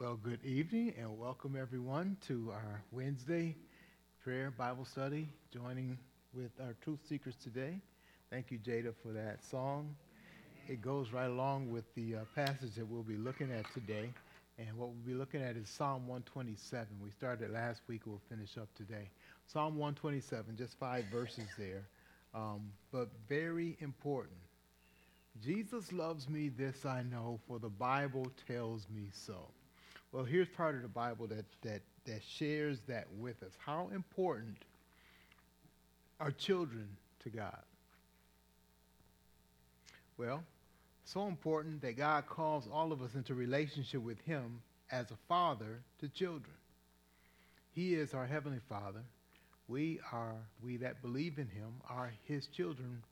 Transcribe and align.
Well, 0.00 0.14
good 0.14 0.44
evening 0.44 0.94
and 0.96 1.18
welcome 1.18 1.56
everyone 1.60 2.18
to 2.28 2.52
our 2.54 2.84
Wednesday 2.92 3.56
prayer 4.22 4.52
Bible 4.56 4.84
study, 4.84 5.28
joining 5.52 5.98
with 6.32 6.52
our 6.60 6.76
truth 6.84 7.00
seekers 7.08 7.34
today. 7.42 7.80
Thank 8.30 8.52
you, 8.52 8.60
Jada, 8.60 8.94
for 9.02 9.08
that 9.08 9.44
song. 9.44 9.96
It 10.68 10.80
goes 10.82 11.10
right 11.12 11.28
along 11.28 11.72
with 11.72 11.92
the 11.96 12.14
uh, 12.14 12.18
passage 12.36 12.76
that 12.76 12.86
we'll 12.86 13.02
be 13.02 13.16
looking 13.16 13.50
at 13.50 13.64
today. 13.74 14.08
And 14.56 14.68
what 14.78 14.90
we'll 14.90 15.04
be 15.04 15.14
looking 15.14 15.42
at 15.42 15.56
is 15.56 15.68
Psalm 15.68 16.06
127. 16.06 16.86
We 17.02 17.10
started 17.10 17.50
last 17.50 17.80
week, 17.88 18.02
we'll 18.06 18.20
finish 18.30 18.56
up 18.56 18.72
today. 18.76 19.10
Psalm 19.48 19.76
127, 19.78 20.56
just 20.56 20.78
five 20.78 21.06
verses 21.06 21.48
there, 21.58 21.82
um, 22.36 22.70
but 22.92 23.08
very 23.28 23.76
important. 23.80 24.38
Jesus 25.42 25.92
loves 25.92 26.28
me, 26.28 26.50
this 26.50 26.86
I 26.86 27.02
know, 27.02 27.40
for 27.48 27.58
the 27.58 27.68
Bible 27.68 28.30
tells 28.46 28.86
me 28.94 29.08
so. 29.12 29.48
Well, 30.12 30.24
here's 30.24 30.48
part 30.48 30.74
of 30.74 30.82
the 30.82 30.88
Bible 30.88 31.26
that, 31.28 31.44
that, 31.62 31.82
that 32.06 32.22
shares 32.26 32.78
that 32.88 33.06
with 33.18 33.42
us. 33.42 33.52
How 33.58 33.90
important 33.94 34.56
are 36.18 36.30
children 36.30 36.88
to 37.24 37.30
God? 37.30 37.62
Well, 40.16 40.42
so 41.04 41.26
important 41.26 41.82
that 41.82 41.96
God 41.96 42.26
calls 42.26 42.68
all 42.72 42.92
of 42.92 43.02
us 43.02 43.14
into 43.14 43.34
relationship 43.34 44.02
with 44.02 44.20
him 44.22 44.60
as 44.90 45.10
a 45.10 45.16
father 45.28 45.80
to 46.00 46.08
children. 46.08 46.56
He 47.74 47.94
is 47.94 48.14
our 48.14 48.26
heavenly 48.26 48.60
father. 48.68 49.02
We 49.68 50.00
are, 50.12 50.36
we 50.64 50.78
that 50.78 51.02
believe 51.02 51.38
in 51.38 51.46
him, 51.46 51.74
are 51.88 52.12
his 52.24 52.46
children 52.46 53.02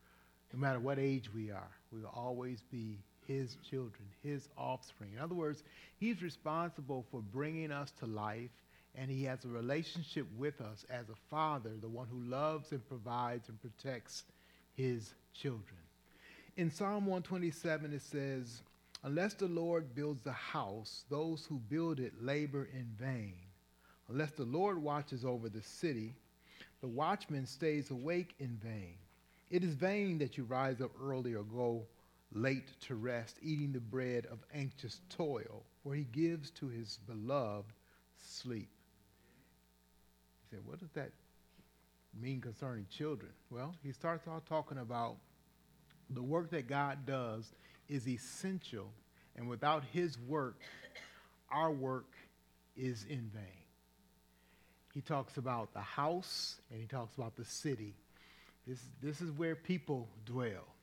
no 0.52 0.58
matter 0.58 0.80
what 0.80 0.98
age 0.98 1.32
we 1.34 1.50
are. 1.50 1.70
We 1.92 2.00
will 2.00 2.12
always 2.14 2.62
be 2.72 2.98
his 3.26 3.56
children, 3.68 4.04
his 4.22 4.48
offspring. 4.56 5.10
In 5.14 5.20
other 5.20 5.34
words, 5.34 5.62
he's 5.98 6.22
responsible 6.22 7.04
for 7.10 7.20
bringing 7.20 7.70
us 7.72 7.92
to 8.00 8.06
life, 8.06 8.50
and 8.94 9.10
he 9.10 9.24
has 9.24 9.44
a 9.44 9.48
relationship 9.48 10.26
with 10.36 10.60
us 10.60 10.84
as 10.90 11.08
a 11.08 11.16
father, 11.30 11.70
the 11.80 11.88
one 11.88 12.06
who 12.10 12.20
loves 12.20 12.72
and 12.72 12.86
provides 12.88 13.48
and 13.48 13.60
protects 13.60 14.24
his 14.74 15.14
children. 15.34 15.80
In 16.56 16.70
Psalm 16.70 17.06
127, 17.06 17.92
it 17.92 18.02
says, 18.02 18.62
Unless 19.02 19.34
the 19.34 19.48
Lord 19.48 19.94
builds 19.94 20.22
the 20.22 20.32
house, 20.32 21.04
those 21.10 21.44
who 21.46 21.58
build 21.68 22.00
it 22.00 22.14
labor 22.22 22.68
in 22.72 22.86
vain. 22.98 23.34
Unless 24.08 24.32
the 24.32 24.44
Lord 24.44 24.82
watches 24.82 25.24
over 25.24 25.48
the 25.48 25.62
city, 25.62 26.14
the 26.80 26.88
watchman 26.88 27.46
stays 27.46 27.90
awake 27.90 28.34
in 28.38 28.58
vain. 28.62 28.94
It 29.50 29.62
is 29.62 29.74
vain 29.74 30.18
that 30.18 30.36
you 30.36 30.44
rise 30.44 30.80
up 30.80 30.90
early 31.02 31.34
or 31.34 31.42
go 31.42 31.86
late 32.36 32.68
to 32.82 32.94
rest, 32.94 33.38
eating 33.42 33.72
the 33.72 33.80
bread 33.80 34.26
of 34.26 34.38
anxious 34.54 35.00
toil, 35.08 35.64
for 35.82 35.94
he 35.94 36.04
gives 36.04 36.50
to 36.50 36.68
his 36.68 36.98
beloved 37.06 37.72
sleep. 38.16 38.68
He 40.42 40.56
said, 40.56 40.64
What 40.64 40.78
does 40.78 40.90
that 40.90 41.10
mean 42.20 42.40
concerning 42.40 42.86
children? 42.90 43.32
Well, 43.50 43.74
he 43.82 43.92
starts 43.92 44.28
off 44.28 44.44
talking 44.44 44.78
about 44.78 45.16
the 46.10 46.22
work 46.22 46.50
that 46.50 46.68
God 46.68 47.06
does 47.06 47.50
is 47.88 48.06
essential, 48.06 48.92
and 49.36 49.48
without 49.48 49.82
his 49.92 50.18
work, 50.18 50.60
our 51.50 51.70
work 51.70 52.12
is 52.76 53.04
in 53.08 53.30
vain. 53.32 53.66
He 54.94 55.00
talks 55.00 55.36
about 55.36 55.74
the 55.74 55.80
house 55.80 56.56
and 56.70 56.80
he 56.80 56.86
talks 56.86 57.14
about 57.16 57.36
the 57.36 57.44
city. 57.44 57.94
This, 58.66 58.78
this 59.02 59.20
is 59.20 59.30
where 59.30 59.54
people 59.54 60.08
dwell. 60.24 60.75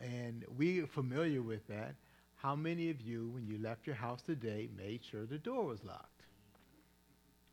And 0.00 0.44
we 0.56 0.80
are 0.80 0.86
familiar 0.86 1.42
with 1.42 1.66
that. 1.68 1.94
How 2.36 2.54
many 2.54 2.90
of 2.90 3.00
you, 3.00 3.30
when 3.34 3.46
you 3.46 3.58
left 3.58 3.86
your 3.86 3.96
house 3.96 4.22
today, 4.22 4.68
made 4.76 5.00
sure 5.10 5.26
the 5.26 5.38
door 5.38 5.64
was 5.64 5.82
locked? 5.84 6.22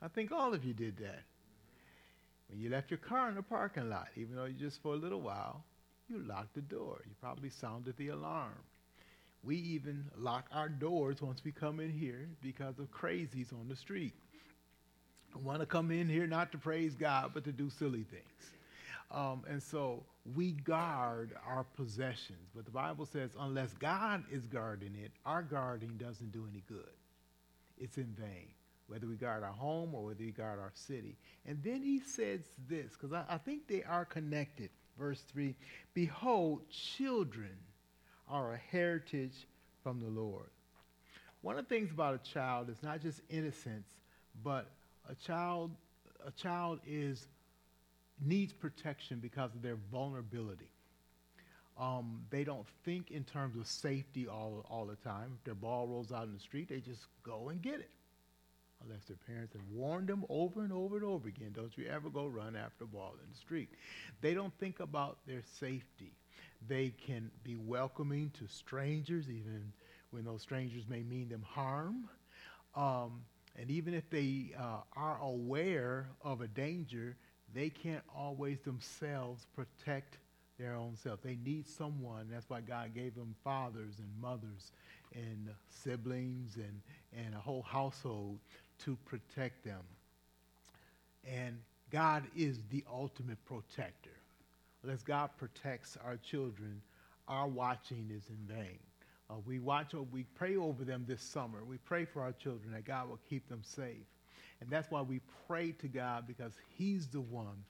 I 0.02 0.08
think 0.08 0.32
all 0.32 0.54
of 0.54 0.64
you 0.64 0.74
did 0.74 0.98
that. 0.98 1.24
When 2.50 2.60
you 2.60 2.70
left 2.70 2.92
your 2.92 3.00
car 3.00 3.30
in 3.30 3.36
the 3.36 3.42
parking 3.42 3.90
lot, 3.90 4.10
even 4.16 4.36
though 4.36 4.46
you 4.46 4.54
just 4.54 4.82
for 4.84 4.94
a 4.94 4.98
little 4.98 5.22
while, 5.22 5.64
you 6.08 6.20
locked 6.20 6.54
the 6.54 6.62
door. 6.62 7.02
You 7.08 7.16
probably 7.20 7.50
sounded 7.50 7.98
the 7.98 8.10
alarm. 8.10 8.54
We 9.44 9.58
even 9.58 10.06
lock 10.18 10.48
our 10.52 10.70
doors 10.70 11.22
once 11.22 11.44
we 11.44 11.52
come 11.52 11.80
in 11.80 11.92
here 11.92 12.28
because 12.42 12.78
of 12.78 12.92
crazies 12.92 13.52
on 13.54 13.68
the 13.68 13.76
street. 13.76 14.14
Want 15.44 15.60
to 15.60 15.66
come 15.66 15.92
in 15.92 16.08
here 16.08 16.28
not 16.28 16.52
to 16.54 16.58
praise 16.58 16.96
God, 16.96 17.32
but 17.34 17.44
to 17.44 17.52
do 17.52 17.70
silly 17.70 18.04
things. 18.04 18.52
Um, 19.16 19.44
and 19.50 19.64
so 19.64 20.04
we 20.36 20.52
guard 20.52 21.32
our 21.48 21.64
possessions. 21.64 22.50
But 22.54 22.66
the 22.66 22.72
Bible 22.72 23.06
says, 23.06 23.32
unless 23.40 23.74
God 23.74 24.26
is 24.30 24.46
guarding 24.46 24.94
it, 25.02 25.12
our 25.26 25.42
guarding 25.42 25.96
doesn't 25.98 26.34
do 26.34 26.46
any 26.52 26.64
good. 26.68 26.92
It's 27.78 27.98
in 27.98 28.14
vain, 28.20 28.50
whether 28.88 29.08
we 29.08 29.16
guard 29.16 29.44
our 29.44 29.54
home 29.54 29.96
or 29.96 30.04
whether 30.04 30.24
we 30.24 30.32
guard 30.32 30.60
our 30.60 30.72
city. 30.74 31.16
And 31.46 31.64
then 31.64 31.82
he 31.82 32.02
says 32.02 32.42
this, 32.68 32.92
because 32.92 33.14
I, 33.14 33.24
I 33.30 33.38
think 33.38 33.68
they 33.70 33.84
are 33.84 34.04
connected. 34.04 34.70
Verse 35.00 35.22
3 35.32 35.56
Behold, 35.94 36.70
children 36.70 37.58
are 38.28 38.54
a 38.54 38.58
heritage 38.58 39.48
from 39.82 40.02
the 40.02 40.10
Lord. 40.10 40.50
One 41.42 41.58
of 41.58 41.70
the 41.70 41.76
things 41.76 41.92
about 41.92 42.16
a 42.16 42.34
child 42.34 42.70
is 42.70 42.82
not 42.84 43.02
just 43.02 43.22
innocence, 43.30 43.88
but 44.44 44.68
a 45.10 45.16
child, 45.16 45.72
a 46.26 46.32
child 46.32 46.80
is 46.86 47.28
needs 48.24 48.54
protection 48.54 49.20
because 49.20 49.54
of 49.56 49.62
their 49.62 49.78
vulnerability. 49.92 50.70
Um, 51.78 52.24
they 52.30 52.44
don't 52.46 52.66
think 52.86 53.12
in 53.12 53.24
terms 53.26 53.58
of 53.58 53.68
safety 53.68 54.28
all, 54.28 54.66
all 54.70 54.86
the 54.86 54.96
time. 54.96 55.34
If 55.38 55.44
their 55.44 55.56
ball 55.56 55.88
rolls 55.88 56.12
out 56.12 56.24
in 56.24 56.34
the 56.34 56.40
street, 56.40 56.70
they 56.70 56.80
just 56.80 57.06
go 57.24 57.50
and 57.50 57.62
get 57.62 57.76
it. 57.76 57.90
Unless 58.84 59.06
their 59.06 59.18
parents 59.28 59.54
have 59.54 59.64
warned 59.74 60.08
them 60.08 60.26
over 60.30 60.62
and 60.62 60.72
over 60.72 60.96
and 60.96 61.06
over 61.06 61.28
again, 61.28 61.52
don't 61.54 61.78
you 61.78 61.86
ever 61.88 62.10
go 62.10 62.28
run 62.28 62.56
after 62.56 62.84
a 62.84 62.88
ball 62.88 63.14
in 63.22 63.30
the 63.32 63.38
street. 63.38 63.70
They 64.22 64.34
don't 64.34 64.54
think 64.60 64.80
about 64.80 65.18
their 65.26 65.42
safety. 65.60 66.12
They 66.68 66.94
can 67.06 67.32
be 67.44 67.56
welcoming 67.56 68.32
to 68.40 68.48
strangers, 68.48 69.30
even 69.30 69.74
when 70.12 70.24
those 70.24 70.42
strangers 70.42 70.84
may 70.88 71.04
mean 71.04 71.30
them 71.30 71.44
harm. 71.48 72.10
Um, 72.76 73.24
and 73.58 73.70
even 73.70 73.94
if 73.94 74.10
they 74.10 74.52
uh, 74.58 74.82
are 74.96 75.20
aware 75.22 76.08
of 76.22 76.42
a 76.42 76.48
danger, 76.48 77.16
they 77.56 77.70
can't 77.70 78.04
always 78.16 78.60
themselves 78.60 79.48
protect 79.56 80.18
their 80.60 80.76
own 80.76 80.96
self. 80.96 81.22
They 81.22 81.38
need 81.44 81.68
someone. 81.68 82.28
That's 82.30 82.50
why 82.50 82.62
God 82.62 82.94
gave 82.94 83.16
them 83.16 83.34
fathers 83.44 83.96
and 84.00 84.10
mothers 84.22 84.72
and 85.14 85.50
siblings 85.70 86.58
and, 86.58 86.82
and 87.26 87.34
a 87.34 87.40
whole 87.40 87.62
household 87.62 88.40
to 88.84 88.98
protect 89.06 89.64
them. 89.64 89.82
And 91.26 91.58
God 91.92 92.24
is 92.36 92.60
the 92.70 92.84
ultimate 92.92 93.44
protector. 93.46 94.10
Unless 94.84 95.04
God 95.04 95.30
protects 95.38 95.98
our 96.06 96.18
children, 96.18 96.82
our 97.28 97.48
watching 97.48 98.12
is 98.16 98.24
in 98.30 98.56
vain. 98.56 98.80
Uh, 99.30 99.36
we 99.46 99.60
watch, 99.60 99.94
we 100.12 100.24
pray 100.36 100.56
over 100.56 100.84
them 100.84 101.06
this 101.08 101.22
summer. 101.22 101.64
We 101.64 101.78
pray 101.78 102.06
for 102.06 102.22
our 102.22 102.34
children 102.34 102.74
that 102.74 102.86
God 102.86 103.10
will 103.10 103.20
keep 103.28 103.50
them 103.50 103.62
safe. 103.64 104.06
And 104.66 104.74
that's 104.74 104.90
why 104.90 105.02
we 105.02 105.22
pray 105.48 105.74
to 105.74 105.88
God 105.88 106.26
because 106.26 106.54
He's 106.76 107.08
the 107.08 107.22
one 107.22 107.64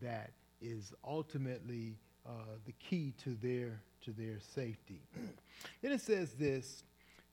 that 0.00 0.30
is 0.62 0.94
ultimately 1.06 1.98
uh, 2.26 2.30
the 2.64 2.72
key 2.72 3.12
to 3.22 3.36
their, 3.42 3.82
to 4.06 4.12
their 4.12 4.38
safety. 4.40 5.02
then 5.82 5.92
it 5.92 6.00
says 6.00 6.32
this 6.32 6.84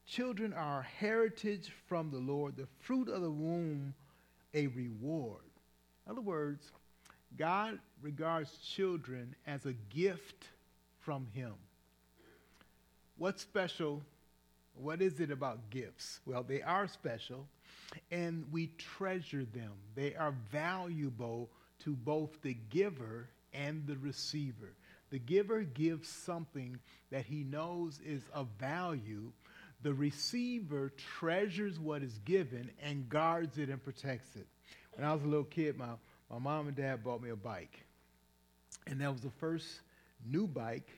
Children 0.06 0.52
are 0.52 0.82
heritage 0.82 1.72
from 1.86 2.10
the 2.10 2.18
Lord, 2.18 2.58
the 2.58 2.68
fruit 2.80 3.08
of 3.08 3.22
the 3.22 3.30
womb, 3.30 3.94
a 4.52 4.66
reward. 4.66 5.40
In 6.04 6.12
other 6.12 6.20
words, 6.20 6.70
God 7.38 7.78
regards 8.02 8.58
children 8.58 9.34
as 9.46 9.64
a 9.64 9.72
gift 9.72 10.48
from 11.00 11.26
Him. 11.32 11.54
What's 13.16 13.40
special? 13.40 14.02
What 14.74 15.00
is 15.00 15.20
it 15.20 15.30
about 15.30 15.70
gifts? 15.70 16.20
Well, 16.26 16.42
they 16.42 16.60
are 16.60 16.86
special 16.86 17.46
and 18.10 18.44
we 18.50 18.68
treasure 18.78 19.44
them. 19.44 19.72
They 19.94 20.14
are 20.14 20.34
valuable 20.50 21.50
to 21.84 21.94
both 21.94 22.40
the 22.42 22.56
giver 22.70 23.28
and 23.52 23.86
the 23.86 23.96
receiver. 23.96 24.74
The 25.10 25.18
giver 25.18 25.62
gives 25.62 26.08
something 26.08 26.78
that 27.10 27.24
he 27.26 27.44
knows 27.44 28.00
is 28.04 28.22
of 28.32 28.48
value. 28.58 29.30
The 29.82 29.94
receiver 29.94 30.92
treasures 31.18 31.78
what 31.78 32.02
is 32.02 32.18
given 32.24 32.70
and 32.82 33.08
guards 33.08 33.58
it 33.58 33.68
and 33.68 33.82
protects 33.82 34.34
it. 34.36 34.46
When 34.94 35.06
I 35.06 35.12
was 35.12 35.22
a 35.22 35.26
little 35.26 35.44
kid, 35.44 35.76
my, 35.76 35.90
my 36.30 36.38
mom 36.38 36.68
and 36.68 36.76
dad 36.76 37.04
bought 37.04 37.22
me 37.22 37.30
a 37.30 37.36
bike. 37.36 37.84
And 38.86 39.00
that 39.00 39.12
was 39.12 39.20
the 39.20 39.30
first 39.30 39.66
new 40.24 40.46
bike 40.46 40.88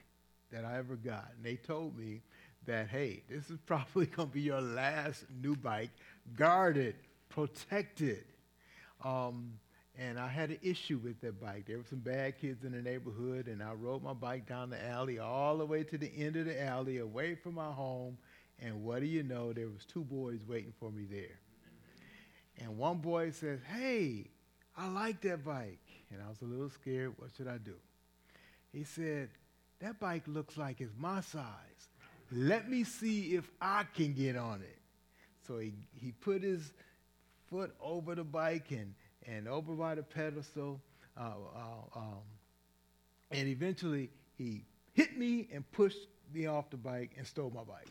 that 0.52 0.64
I 0.64 0.79
ever 0.79 0.96
got. 0.96 1.29
And 1.37 1.44
they 1.44 1.56
told 1.56 1.99
me 1.99 2.23
that, 2.67 2.88
hey, 2.88 3.23
this 3.29 3.50
is 3.50 3.58
probably 3.67 4.06
going 4.06 4.29
to 4.29 4.35
be 4.35 4.43
your 4.43 4.61
last 4.61 5.25
new 5.43 5.56
bike 5.56 5.90
guarded, 6.37 6.95
protected. 7.29 8.25
Um, 9.05 9.53
and 9.99 10.19
I 10.19 10.29
had 10.29 10.51
an 10.51 10.59
issue 10.63 10.99
with 11.03 11.21
that 11.23 11.41
bike. 11.41 11.65
There 11.67 11.79
were 11.79 11.85
some 11.89 11.99
bad 11.99 12.39
kids 12.41 12.65
in 12.65 12.71
the 12.73 12.81
neighborhood, 12.81 13.49
and 13.49 13.63
I 13.63 13.73
rode 13.73 14.03
my 14.03 14.13
bike 14.13 14.47
down 14.47 14.71
the 14.71 14.85
alley 14.87 15.19
all 15.19 15.59
the 15.59 15.67
way 15.67 15.83
to 15.83 15.99
the 15.99 16.11
end 16.17 16.37
of 16.37 16.47
the 16.47 16.63
alley, 16.63 16.99
away 16.99 17.35
from 17.35 17.55
my 17.55 17.73
home, 17.73 18.17
And 18.61 18.85
what 18.85 19.01
do 19.01 19.07
you 19.07 19.23
know? 19.23 19.53
There 19.53 19.69
was 19.69 19.85
two 19.85 20.03
boys 20.05 20.41
waiting 20.47 20.73
for 20.79 20.91
me 20.91 21.05
there. 21.09 21.39
And 22.61 22.77
one 22.77 22.99
boy 22.99 23.31
says, 23.31 23.61
Hey, 23.73 24.31
I 24.77 24.89
like 24.89 25.21
that 25.23 25.45
bike. 25.45 25.79
And 26.11 26.21
I 26.25 26.29
was 26.29 26.41
a 26.43 26.45
little 26.45 26.71
scared. 26.71 27.15
What 27.19 27.31
should 27.37 27.49
I 27.49 27.59
do? 27.59 27.75
He 28.73 28.85
said, 28.85 29.31
That 29.81 30.01
bike 30.01 30.25
looks 30.27 30.57
like 30.57 30.81
it's 30.81 30.93
my 30.99 31.21
size. 31.21 31.45
Let 32.31 32.69
me 32.69 32.85
see 32.85 33.35
if 33.35 33.49
I 33.61 33.85
can 33.95 34.13
get 34.13 34.37
on 34.37 34.61
it. 34.61 34.78
So 35.49 35.59
he, 35.59 35.73
he 35.95 36.12
put 36.12 36.43
his 36.43 36.73
foot 37.50 37.75
over 37.81 38.15
the 38.15 38.25
bike 38.25 38.71
and, 38.71 38.95
and 39.27 39.49
over 39.49 39.73
by 39.73 39.95
the 39.95 40.03
pedestal. 40.03 40.81
Uh, 41.19 41.33
uh, 41.56 41.99
um, 41.99 42.21
and 43.31 43.49
eventually 43.49 44.11
he 44.37 44.62
hit 44.93 45.17
me 45.19 45.49
and 45.53 45.69
pushed 45.73 46.06
me 46.33 46.47
off 46.47 46.71
the 46.71 46.77
bike 46.77 47.12
and 47.17 47.27
stole 47.27 47.50
my 47.50 47.65
bike. 47.65 47.89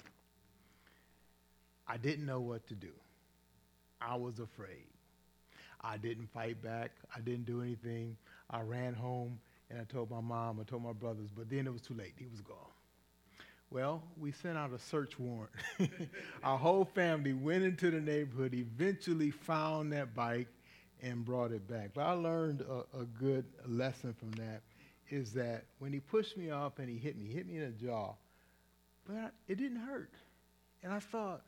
I 1.88 1.98
didn't 1.98 2.26
know 2.26 2.42
what 2.42 2.68
to 2.68 2.76
do. 2.76 2.92
I 4.00 4.16
was 4.16 4.40
afraid. 4.40 4.86
I 5.82 5.98
didn't 5.98 6.30
fight 6.32 6.62
back. 6.62 6.92
I 7.16 7.22
didn't 7.22 7.46
do 7.46 7.62
anything. 7.62 8.18
I 8.50 8.62
ran 8.62 8.94
home 8.94 9.40
and 9.70 9.80
I 9.80 9.84
told 9.84 10.12
my 10.12 10.22
mom, 10.22 10.60
I 10.60 10.64
told 10.64 10.84
my 10.84 10.94
brothers, 10.94 11.30
but 11.36 11.50
then 11.50 11.66
it 11.66 11.74
was 11.74 11.82
too 11.82 11.96
late. 11.96 12.14
He 12.18 12.28
was 12.28 12.42
gone. 12.42 12.77
Well, 13.70 14.02
we 14.18 14.32
sent 14.32 14.58
out 14.58 14.72
a 14.72 14.80
search 14.80 15.20
warrant. 15.20 15.52
Our 16.44 16.58
whole 16.58 16.86
family 16.86 17.34
went 17.34 17.64
into 17.64 17.92
the 17.92 18.00
neighborhood, 18.00 18.54
eventually 18.54 19.30
found 19.30 19.92
that 19.92 20.16
bike 20.16 20.48
and 21.02 21.26
brought 21.26 21.52
it 21.52 21.68
back. 21.68 21.92
But 21.94 22.02
I 22.04 22.12
learned 22.14 22.62
a, 22.62 23.00
a 23.00 23.06
good 23.20 23.46
lesson 23.68 24.14
from 24.14 24.32
that 24.32 24.62
is 25.10 25.34
that 25.34 25.66
when 25.80 25.92
he 25.92 26.00
pushed 26.00 26.38
me 26.38 26.50
off 26.50 26.80
and 26.80 26.90
he 26.90 26.98
hit 26.98 27.18
me, 27.18 27.28
he 27.28 27.34
hit 27.34 27.48
me 27.48 27.58
in 27.58 27.62
the 27.64 27.86
jaw, 27.86 28.14
but 29.06 29.34
it 29.48 29.56
didn't 29.56 29.80
hurt. 29.80 30.14
And 30.84 30.94
I 30.94 31.00
thought, 31.00 31.42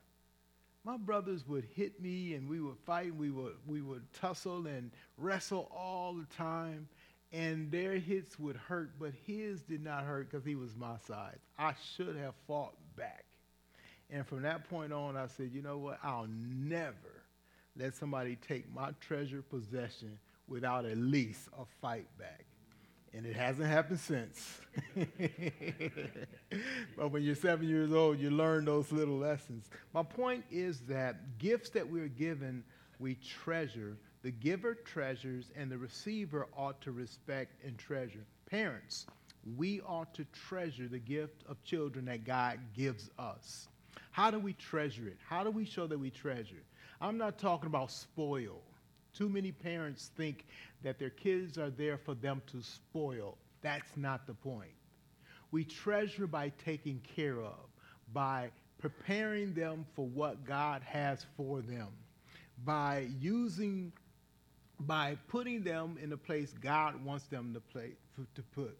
my 0.83 0.97
brothers 0.97 1.45
would 1.47 1.65
hit 1.75 2.01
me 2.01 2.35
and 2.35 2.49
we 2.49 2.59
would 2.61 2.77
fight 2.85 3.07
and 3.07 3.19
we 3.19 3.31
would, 3.31 3.55
we 3.67 3.81
would 3.81 4.03
tussle 4.13 4.65
and 4.67 4.91
wrestle 5.17 5.69
all 5.75 6.13
the 6.13 6.25
time 6.35 6.87
and 7.31 7.71
their 7.71 7.93
hits 7.93 8.39
would 8.39 8.55
hurt, 8.55 8.91
but 8.99 9.11
his 9.25 9.61
did 9.61 9.83
not 9.83 10.03
hurt 10.03 10.29
because 10.29 10.45
he 10.45 10.55
was 10.55 10.75
my 10.75 10.95
size. 11.07 11.37
I 11.57 11.73
should 11.95 12.15
have 12.15 12.33
fought 12.47 12.75
back. 12.95 13.25
And 14.09 14.25
from 14.25 14.41
that 14.41 14.67
point 14.69 14.91
on, 14.91 15.15
I 15.15 15.27
said, 15.27 15.51
you 15.53 15.61
know 15.61 15.77
what? 15.77 15.99
I'll 16.03 16.27
never 16.27 17.23
let 17.77 17.95
somebody 17.95 18.35
take 18.35 18.73
my 18.73 18.91
treasure 18.99 19.43
possession 19.43 20.17
without 20.47 20.85
at 20.85 20.97
least 20.97 21.47
a 21.59 21.65
fight 21.81 22.07
back. 22.17 22.45
And 23.13 23.25
it 23.25 23.35
hasn't 23.35 23.67
happened 23.67 23.99
since. 23.99 24.61
but 26.97 27.11
when 27.11 27.23
you're 27.23 27.35
seven 27.35 27.67
years 27.67 27.91
old, 27.91 28.19
you 28.19 28.31
learn 28.31 28.65
those 28.65 28.91
little 28.91 29.17
lessons. 29.17 29.69
My 29.93 30.03
point 30.03 30.45
is 30.51 30.81
that 30.81 31.37
gifts 31.39 31.69
that 31.71 31.89
we're 31.89 32.07
given, 32.07 32.63
we 32.99 33.15
treasure 33.15 33.97
the 34.21 34.31
giver 34.31 34.75
treasures 34.75 35.51
and 35.55 35.71
the 35.71 35.77
receiver 35.77 36.47
ought 36.57 36.81
to 36.81 36.91
respect 36.91 37.63
and 37.65 37.77
treasure. 37.77 38.25
Parents, 38.49 39.05
we 39.57 39.81
ought 39.81 40.13
to 40.15 40.25
treasure 40.47 40.87
the 40.87 40.99
gift 40.99 41.43
of 41.47 41.63
children 41.63 42.05
that 42.05 42.25
God 42.25 42.59
gives 42.75 43.09
us. 43.17 43.67
How 44.11 44.29
do 44.29 44.39
we 44.39 44.53
treasure 44.53 45.07
it? 45.07 45.17
How 45.25 45.43
do 45.43 45.51
we 45.51 45.65
show 45.65 45.87
that 45.87 45.97
we 45.97 46.09
treasure? 46.09 46.63
I'm 46.99 47.17
not 47.17 47.37
talking 47.37 47.67
about 47.67 47.91
spoil. 47.91 48.61
Too 49.13 49.29
many 49.29 49.51
parents 49.51 50.11
think 50.17 50.45
that 50.83 50.99
their 50.99 51.09
kids 51.09 51.57
are 51.57 51.69
there 51.69 51.97
for 51.97 52.13
them 52.13 52.41
to 52.51 52.61
spoil. 52.61 53.37
That's 53.61 53.95
not 53.95 54.27
the 54.27 54.33
point. 54.33 54.71
We 55.51 55.63
treasure 55.63 56.27
by 56.27 56.51
taking 56.63 57.01
care 57.15 57.41
of, 57.41 57.69
by 58.13 58.51
preparing 58.79 59.53
them 59.53 59.85
for 59.95 60.05
what 60.05 60.45
God 60.45 60.81
has 60.83 61.25
for 61.35 61.61
them, 61.61 61.87
by 62.65 63.07
using 63.19 63.91
by 64.81 65.17
putting 65.27 65.63
them 65.63 65.97
in 66.01 66.09
the 66.09 66.17
place 66.17 66.53
God 66.61 67.03
wants 67.03 67.25
them 67.25 67.53
to, 67.53 67.59
play, 67.59 67.91
to 68.35 68.41
put, 68.41 68.77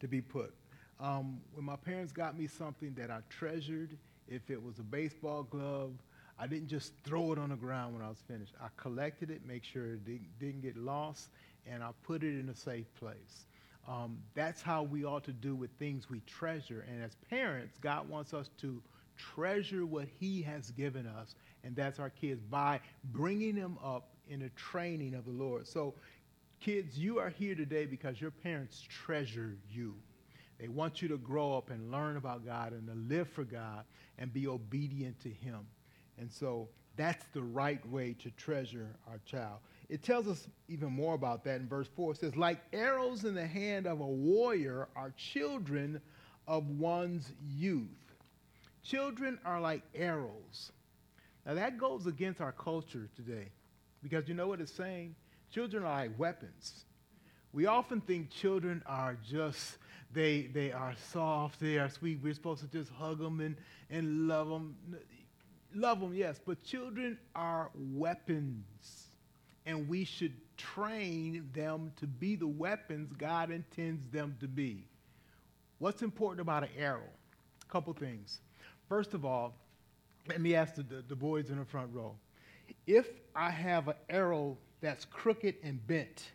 to 0.00 0.08
be 0.08 0.20
put. 0.20 0.54
Um, 0.98 1.40
when 1.54 1.64
my 1.64 1.76
parents 1.76 2.12
got 2.12 2.38
me 2.38 2.46
something 2.46 2.94
that 2.94 3.10
I 3.10 3.20
treasured, 3.28 3.96
if 4.28 4.50
it 4.50 4.62
was 4.62 4.78
a 4.78 4.82
baseball 4.82 5.44
glove, 5.44 5.92
I 6.38 6.46
didn't 6.46 6.68
just 6.68 6.92
throw 7.04 7.32
it 7.32 7.38
on 7.38 7.50
the 7.50 7.56
ground 7.56 7.94
when 7.94 8.04
I 8.04 8.08
was 8.08 8.22
finished. 8.26 8.52
I 8.60 8.68
collected 8.76 9.30
it, 9.30 9.46
make 9.46 9.64
sure 9.64 9.94
it 9.94 10.04
didn't, 10.04 10.38
didn't 10.38 10.62
get 10.62 10.76
lost, 10.76 11.28
and 11.66 11.82
I 11.82 11.90
put 12.02 12.22
it 12.22 12.38
in 12.38 12.48
a 12.48 12.54
safe 12.54 12.86
place. 12.98 13.46
Um, 13.88 14.18
that's 14.34 14.60
how 14.60 14.82
we 14.82 15.04
ought 15.04 15.24
to 15.24 15.32
do 15.32 15.54
with 15.54 15.70
things 15.78 16.10
we 16.10 16.20
treasure. 16.26 16.84
And 16.90 17.02
as 17.02 17.14
parents, 17.30 17.78
God 17.80 18.08
wants 18.08 18.34
us 18.34 18.50
to 18.60 18.82
treasure 19.16 19.86
what 19.86 20.08
He 20.18 20.42
has 20.42 20.70
given 20.72 21.06
us, 21.06 21.34
and 21.64 21.74
that's 21.74 21.98
our 21.98 22.10
kids 22.10 22.42
by 22.42 22.80
bringing 23.04 23.54
them 23.54 23.78
up 23.82 24.08
in 24.28 24.40
the 24.40 24.50
training 24.50 25.14
of 25.14 25.24
the 25.24 25.30
Lord. 25.30 25.66
So, 25.66 25.94
kids, 26.60 26.98
you 26.98 27.18
are 27.18 27.30
here 27.30 27.54
today 27.54 27.86
because 27.86 28.20
your 28.20 28.30
parents 28.30 28.82
treasure 28.88 29.56
you. 29.70 29.94
They 30.58 30.68
want 30.68 31.02
you 31.02 31.08
to 31.08 31.18
grow 31.18 31.56
up 31.56 31.70
and 31.70 31.90
learn 31.90 32.16
about 32.16 32.44
God 32.44 32.72
and 32.72 32.86
to 32.86 32.94
live 32.94 33.28
for 33.28 33.44
God 33.44 33.84
and 34.18 34.32
be 34.32 34.46
obedient 34.46 35.20
to 35.20 35.28
Him. 35.28 35.66
And 36.18 36.32
so 36.32 36.68
that's 36.96 37.24
the 37.34 37.42
right 37.42 37.86
way 37.90 38.14
to 38.22 38.30
treasure 38.30 38.88
our 39.06 39.20
child. 39.26 39.58
It 39.88 40.02
tells 40.02 40.26
us 40.26 40.48
even 40.68 40.92
more 40.92 41.14
about 41.14 41.44
that 41.44 41.60
in 41.60 41.68
verse 41.68 41.88
4. 41.94 42.12
It 42.12 42.18
says, 42.18 42.36
Like 42.36 42.60
arrows 42.72 43.24
in 43.24 43.34
the 43.34 43.46
hand 43.46 43.86
of 43.86 44.00
a 44.00 44.06
warrior 44.06 44.88
are 44.96 45.12
children 45.16 46.00
of 46.48 46.68
one's 46.70 47.32
youth. 47.44 47.88
Children 48.82 49.38
are 49.44 49.60
like 49.60 49.82
arrows. 49.94 50.72
Now 51.44 51.54
that 51.54 51.76
goes 51.76 52.06
against 52.06 52.40
our 52.40 52.52
culture 52.52 53.08
today. 53.14 53.50
Because 54.02 54.28
you 54.28 54.34
know 54.34 54.48
what 54.48 54.60
it's 54.60 54.72
saying? 54.72 55.14
Children 55.52 55.84
are 55.84 56.02
like 56.02 56.18
weapons. 56.18 56.84
We 57.52 57.66
often 57.66 58.00
think 58.00 58.30
children 58.30 58.82
are 58.86 59.16
just, 59.26 59.78
they, 60.12 60.42
they 60.52 60.72
are 60.72 60.94
soft, 61.10 61.58
they 61.60 61.78
are 61.78 61.88
sweet. 61.88 62.20
We're 62.22 62.34
supposed 62.34 62.60
to 62.60 62.66
just 62.68 62.90
hug 62.92 63.18
them 63.18 63.40
and, 63.40 63.56
and 63.90 64.28
love 64.28 64.48
them. 64.48 64.76
Love 65.74 66.00
them, 66.00 66.14
yes, 66.14 66.40
but 66.44 66.62
children 66.62 67.18
are 67.34 67.70
weapons. 67.74 69.06
And 69.64 69.88
we 69.88 70.04
should 70.04 70.32
train 70.56 71.48
them 71.54 71.92
to 71.96 72.06
be 72.06 72.36
the 72.36 72.46
weapons 72.46 73.12
God 73.18 73.50
intends 73.50 74.06
them 74.08 74.36
to 74.40 74.48
be. 74.48 74.84
What's 75.78 76.02
important 76.02 76.40
about 76.40 76.62
an 76.62 76.70
arrow? 76.78 77.08
A 77.68 77.72
couple 77.72 77.92
things. 77.92 78.40
First 78.88 79.12
of 79.14 79.24
all, 79.24 79.54
let 80.28 80.40
me 80.40 80.54
ask 80.54 80.74
the, 80.74 80.82
the, 80.82 81.04
the 81.08 81.16
boys 81.16 81.50
in 81.50 81.58
the 81.58 81.64
front 81.64 81.90
row 81.92 82.14
if 82.86 83.08
I 83.34 83.50
have 83.50 83.88
an 83.88 83.94
arrow 84.08 84.56
that's 84.80 85.04
crooked 85.04 85.56
and 85.62 85.84
bent, 85.86 86.30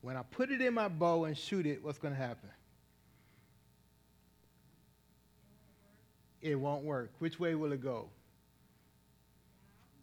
when 0.00 0.16
I 0.16 0.22
put 0.22 0.50
it 0.50 0.60
in 0.60 0.74
my 0.74 0.88
bow 0.88 1.24
and 1.24 1.36
shoot 1.36 1.66
it, 1.66 1.82
what's 1.82 1.98
going 1.98 2.14
to 2.14 2.20
happen? 2.20 2.50
It 6.40 6.56
won't 6.56 6.84
work. 6.84 7.12
Which 7.20 7.38
way 7.38 7.54
will 7.54 7.72
it 7.72 7.80
go? 7.82 8.08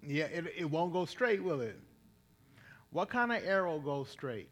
Yeah, 0.02 0.26
it, 0.26 0.46
it 0.58 0.66
won't 0.66 0.94
go 0.94 1.06
straight, 1.06 1.44
will 1.44 1.60
it? 1.60 1.78
What 2.92 3.10
kind 3.10 3.32
of 3.32 3.44
arrow 3.44 3.80
goes 3.80 4.10
straight? 4.10 4.50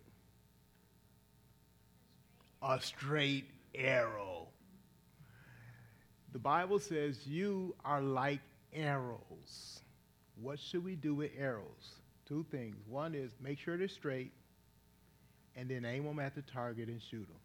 A 2.61 2.79
straight 2.81 3.49
arrow. 3.73 4.47
The 6.33 6.39
Bible 6.39 6.79
says 6.79 7.25
you 7.25 7.73
are 7.85 8.01
like 8.01 8.41
arrows. 8.73 9.79
What 10.41 10.59
should 10.59 10.83
we 10.83 10.95
do 10.95 11.15
with 11.15 11.31
arrows? 11.37 11.95
Two 12.27 12.45
things. 12.51 12.75
One 12.87 13.15
is 13.15 13.31
make 13.41 13.59
sure 13.59 13.77
they're 13.77 13.87
straight, 13.87 14.31
and 15.55 15.69
then 15.69 15.85
aim 15.85 16.05
them 16.05 16.19
at 16.19 16.35
the 16.35 16.41
target 16.41 16.89
and 16.89 17.01
shoot 17.01 17.27
them. 17.27 17.39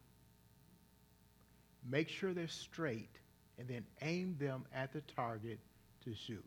Make 1.89 2.09
sure 2.09 2.33
they're 2.33 2.47
straight, 2.47 3.09
and 3.57 3.67
then 3.67 3.85
aim 4.01 4.37
them 4.39 4.65
at 4.73 4.93
the 4.93 5.01
target 5.15 5.59
to 6.05 6.13
shoot. 6.13 6.45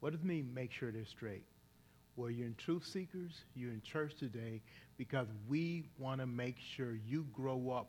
What 0.00 0.12
does 0.12 0.20
it 0.20 0.26
mean, 0.26 0.52
make 0.54 0.72
sure 0.72 0.92
they're 0.92 1.04
straight? 1.04 1.44
Well, 2.16 2.30
you're 2.30 2.46
in 2.46 2.54
Truth 2.54 2.86
Seekers, 2.86 3.42
you're 3.54 3.72
in 3.72 3.82
church 3.82 4.14
today 4.16 4.62
because 4.96 5.26
we 5.48 5.88
want 5.98 6.20
to 6.20 6.26
make 6.26 6.56
sure 6.58 6.94
you 6.94 7.26
grow 7.32 7.70
up 7.70 7.88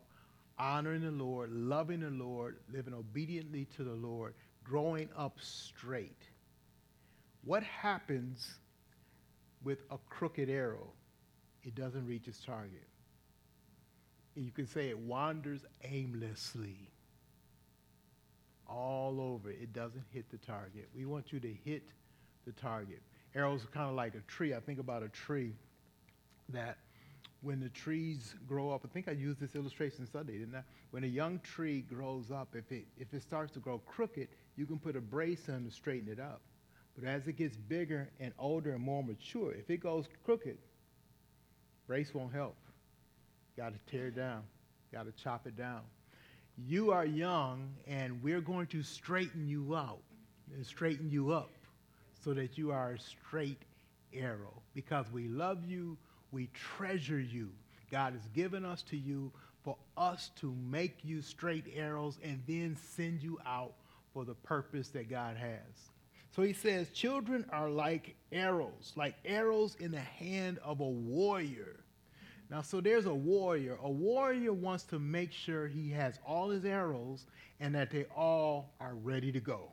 honoring 0.60 1.02
the 1.02 1.12
Lord, 1.12 1.52
loving 1.52 2.02
the 2.02 2.10
Lord, 2.10 2.58
living 2.74 2.94
obediently 2.94 3.68
to 3.78 3.84
the 3.84 3.94
Lord, 3.94 4.34
growing 4.64 5.08
up 5.16 5.38
straight. 5.40 6.22
What 7.48 7.64
happens 7.64 8.56
with 9.64 9.80
a 9.90 9.98
crooked 10.10 10.50
arrow? 10.50 10.90
It 11.64 11.76
doesn't 11.76 12.06
reach 12.06 12.28
its 12.28 12.44
target. 12.44 12.84
You 14.36 14.52
can 14.52 14.68
say 14.68 14.90
it 14.90 15.00
wanders 15.00 15.62
aimlessly 15.82 16.92
all 18.68 19.22
over. 19.22 19.50
It 19.50 19.72
doesn't 19.72 20.04
hit 20.12 20.30
the 20.30 20.38
target. 20.40 20.90
We 20.94 21.06
want 21.06 21.32
you 21.32 21.40
to 21.40 21.54
hit 21.64 21.84
the 22.46 22.52
target. 22.52 23.02
Arrows 23.34 23.64
are 23.64 23.68
kind 23.68 23.90
of 23.90 23.96
like 23.96 24.16
a 24.16 24.30
tree. 24.30 24.54
I 24.54 24.60
think 24.60 24.80
about 24.80 25.02
a 25.02 25.08
tree 25.08 25.54
that 26.50 26.78
when 27.40 27.62
the 27.62 27.70
trees 27.70 28.36
grow 28.46 28.72
up, 28.72 28.82
I 28.84 28.90
think 28.90 29.08
I 29.08 29.12
used 29.12 29.40
this 29.40 29.56
illustration 29.56 30.06
Sunday, 30.12 30.40
didn't 30.40 30.56
I? 30.56 30.64
When 30.92 31.06
a 31.06 31.08
young 31.08 31.40
tree 31.40 31.80
grows 31.80 32.30
up, 32.30 32.50
if 32.56 32.70
it, 32.74 32.88
if 32.98 33.14
it 33.14 33.22
starts 33.22 33.54
to 33.54 33.60
grow 33.60 33.78
crooked, 33.80 34.28
you 34.58 34.66
can 34.66 34.80
put 34.80 34.98
a 34.98 35.02
brace 35.02 35.48
on 35.48 35.64
to 35.64 35.72
straighten 35.72 36.12
it 36.12 36.20
up. 36.20 36.42
But 36.98 37.08
as 37.08 37.28
it 37.28 37.38
gets 37.38 37.56
bigger 37.56 38.10
and 38.20 38.34
older 38.40 38.72
and 38.72 38.82
more 38.84 39.04
mature, 39.04 39.52
if 39.52 39.70
it 39.70 39.78
goes 39.78 40.06
crooked, 40.26 40.58
brace 41.86 42.14
won't 42.14 42.34
help. 42.34 42.56
Got 43.56 43.74
to 43.74 43.92
tear 43.92 44.08
it 44.08 44.16
down, 44.16 44.44
got 44.92 45.06
to 45.06 45.12
chop 45.24 45.46
it 45.48 45.56
down. 45.56 45.82
You 46.58 46.92
are 46.92 47.06
young, 47.06 47.70
and 47.86 48.22
we're 48.24 48.42
going 48.42 48.68
to 48.68 48.82
straighten 48.82 49.48
you 49.48 49.76
out 49.76 50.02
and 50.56 50.66
straighten 50.66 51.12
you 51.12 51.32
up 51.32 51.52
so 52.24 52.34
that 52.34 52.58
you 52.58 52.72
are 52.72 52.94
a 52.94 53.00
straight 53.00 53.62
arrow 54.14 54.62
because 54.74 55.06
we 55.12 55.28
love 55.28 55.64
you 55.66 55.98
we 56.32 56.50
treasure 56.54 57.20
you. 57.20 57.50
God 57.92 58.14
has 58.14 58.28
given 58.34 58.66
us 58.66 58.84
to 58.84 58.98
you 58.98 59.32
for 59.64 59.78
us 59.98 60.32
to 60.40 60.54
make 60.70 60.98
you 61.04 61.22
straight 61.22 61.66
arrows 61.76 62.18
and 62.24 62.42
then 62.48 62.78
send 62.96 63.24
you 63.24 63.40
out 63.46 63.74
for 64.14 64.26
the 64.26 64.34
purpose 64.34 64.90
that 64.90 65.10
God 65.10 65.38
has. 65.38 65.92
So 66.38 66.44
he 66.44 66.54
says, 66.54 66.92
Children 66.92 67.46
are 67.50 67.68
like 67.68 68.16
arrows, 68.32 68.94
like 68.96 69.16
arrows 69.26 69.76
in 69.80 69.90
the 69.90 70.00
hand 70.00 70.60
of 70.64 70.82
a 70.82 70.88
warrior. 70.88 71.80
Now, 72.52 72.62
so 72.62 72.80
there's 72.80 73.08
a 73.08 73.14
warrior. 73.14 73.80
A 73.82 73.90
warrior 73.90 74.54
wants 74.54 74.84
to 74.84 75.00
make 75.00 75.32
sure 75.32 75.68
he 75.68 75.90
has 75.90 76.20
all 76.24 76.52
his 76.52 76.64
arrows 76.64 77.26
and 77.60 77.74
that 77.74 77.90
they 77.90 78.06
all 78.16 78.76
are 78.80 78.94
ready 78.94 79.32
to 79.32 79.40
go. 79.40 79.72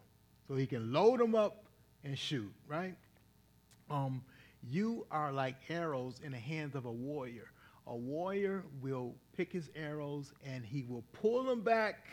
So 0.48 0.54
he 0.54 0.66
can 0.66 0.90
load 0.90 1.20
them 1.20 1.34
up 1.34 1.66
and 2.02 2.18
shoot, 2.18 2.50
right? 2.66 2.96
Um, 3.90 4.22
you 4.62 5.06
are 5.10 5.32
like 5.32 5.56
arrows 5.68 6.22
in 6.24 6.32
the 6.32 6.38
hands 6.38 6.74
of 6.74 6.86
a 6.86 6.92
warrior. 6.92 7.50
A 7.88 7.94
warrior 7.94 8.64
will 8.80 9.14
pick 9.36 9.52
his 9.52 9.68
arrows 9.76 10.32
and 10.42 10.64
he 10.64 10.86
will 10.88 11.04
pull 11.12 11.44
them 11.44 11.60
back, 11.60 12.06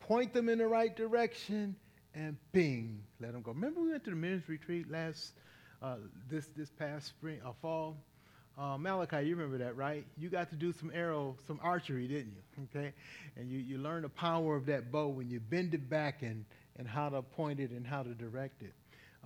point 0.00 0.34
them 0.34 0.50
in 0.50 0.58
the 0.58 0.66
right 0.66 0.94
direction, 0.94 1.74
and 2.14 2.36
bing, 2.52 3.02
let 3.20 3.32
them 3.32 3.42
go. 3.42 3.52
Remember 3.52 3.80
we 3.80 3.90
went 3.90 4.04
to 4.04 4.10
the 4.10 4.16
men's 4.16 4.48
retreat 4.48 4.90
last 4.90 5.32
uh, 5.82 5.96
this 6.30 6.46
this 6.56 6.70
past 6.70 7.08
spring 7.08 7.40
or 7.44 7.50
uh, 7.50 7.54
fall. 7.62 7.96
Uh, 8.58 8.76
Malachi, 8.76 9.26
you 9.26 9.36
remember 9.36 9.56
that, 9.64 9.76
right? 9.76 10.04
You 10.18 10.28
got 10.28 10.50
to 10.50 10.56
do 10.56 10.72
some 10.72 10.90
arrow, 10.94 11.36
some 11.46 11.58
archery, 11.62 12.06
didn't 12.08 12.32
you? 12.32 12.42
Okay, 12.74 12.92
and 13.36 13.50
you 13.50 13.58
you 13.58 13.78
learn 13.78 14.02
the 14.02 14.08
power 14.10 14.54
of 14.54 14.66
that 14.66 14.92
bow 14.92 15.08
when 15.08 15.30
you 15.30 15.40
bend 15.40 15.72
it 15.74 15.88
back 15.88 16.22
and 16.22 16.44
and 16.76 16.86
how 16.86 17.08
to 17.08 17.22
point 17.22 17.60
it 17.60 17.70
and 17.70 17.86
how 17.86 18.02
to 18.02 18.14
direct 18.14 18.62
it. 18.62 18.74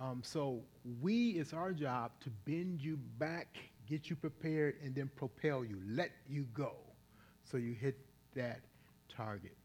Um, 0.01 0.23
so 0.25 0.61
we, 1.01 1.31
it's 1.31 1.53
our 1.53 1.73
job 1.73 2.11
to 2.23 2.31
bend 2.45 2.81
you 2.81 2.99
back, 3.19 3.57
get 3.89 4.11
you 4.11 4.17
prepared, 4.17 4.77
and 4.83 4.95
then 4.95 5.11
propel 5.15 5.65
you, 5.65 5.81
let 5.89 6.11
you 6.29 6.47
go, 6.53 6.73
so 7.45 7.57
you 7.57 7.75
hit 7.75 7.97
that 8.35 8.61
target. 9.17 9.57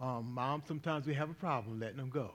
Um, 0.00 0.32
Mom, 0.34 0.62
sometimes 0.66 1.06
we 1.06 1.14
have 1.14 1.30
a 1.30 1.34
problem 1.34 1.80
letting 1.80 1.96
them 1.96 2.10
go. 2.10 2.30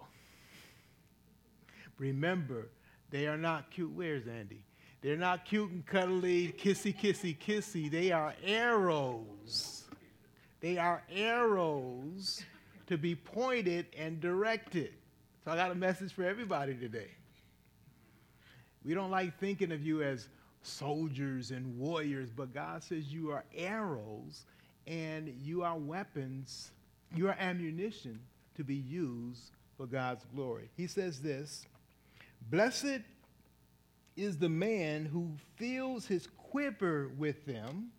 Remember, 1.98 2.70
they 3.12 3.28
are 3.28 3.38
not 3.38 3.70
cute. 3.70 3.92
Where's 3.94 4.28
Andy? 4.28 4.64
They're 5.02 5.18
not 5.18 5.46
cute 5.46 5.70
and 5.72 5.86
cuddly, 5.86 6.54
kissy, 6.58 6.96
kissy, 6.96 7.38
kissy. 7.38 7.90
They 7.90 8.12
are 8.12 8.34
arrows. 8.44 9.84
They 10.60 10.78
are 10.78 11.04
arrows 11.12 12.44
to 12.88 12.98
be 12.98 13.16
pointed 13.16 13.88
and 13.98 14.20
directed. 14.20 14.94
So 15.44 15.52
I 15.52 15.56
got 15.56 15.72
a 15.72 15.76
message 15.76 16.14
for 16.14 16.24
everybody 16.24 16.76
today. 16.76 17.10
We 18.84 18.94
don't 18.94 19.12
like 19.12 19.40
thinking 19.40 19.72
of 19.72 19.82
you 19.82 20.04
as 20.04 20.28
soldiers 20.62 21.52
and 21.52 21.78
warriors, 21.78 22.30
but 22.36 22.54
God 22.54 22.84
says 22.84 23.12
you 23.12 23.32
are 23.32 23.44
arrows 23.56 24.46
and 24.88 25.34
you 25.42 25.64
are 25.64 25.78
weapons, 25.78 26.72
you 27.16 27.28
are 27.28 27.36
ammunition 27.40 28.20
to 28.56 28.64
be 28.64 28.76
used 28.76 29.52
for 29.78 29.86
God's 29.86 30.26
glory. 30.34 30.70
He 30.76 30.88
says 30.88 31.22
this 31.22 31.66
Blessed 32.50 33.02
is 34.16 34.38
the 34.38 34.50
man 34.50 35.06
who 35.06 35.32
fills 35.56 36.06
his 36.06 36.28
quiver 36.38 37.10
with 37.18 37.46
them. 37.46 37.92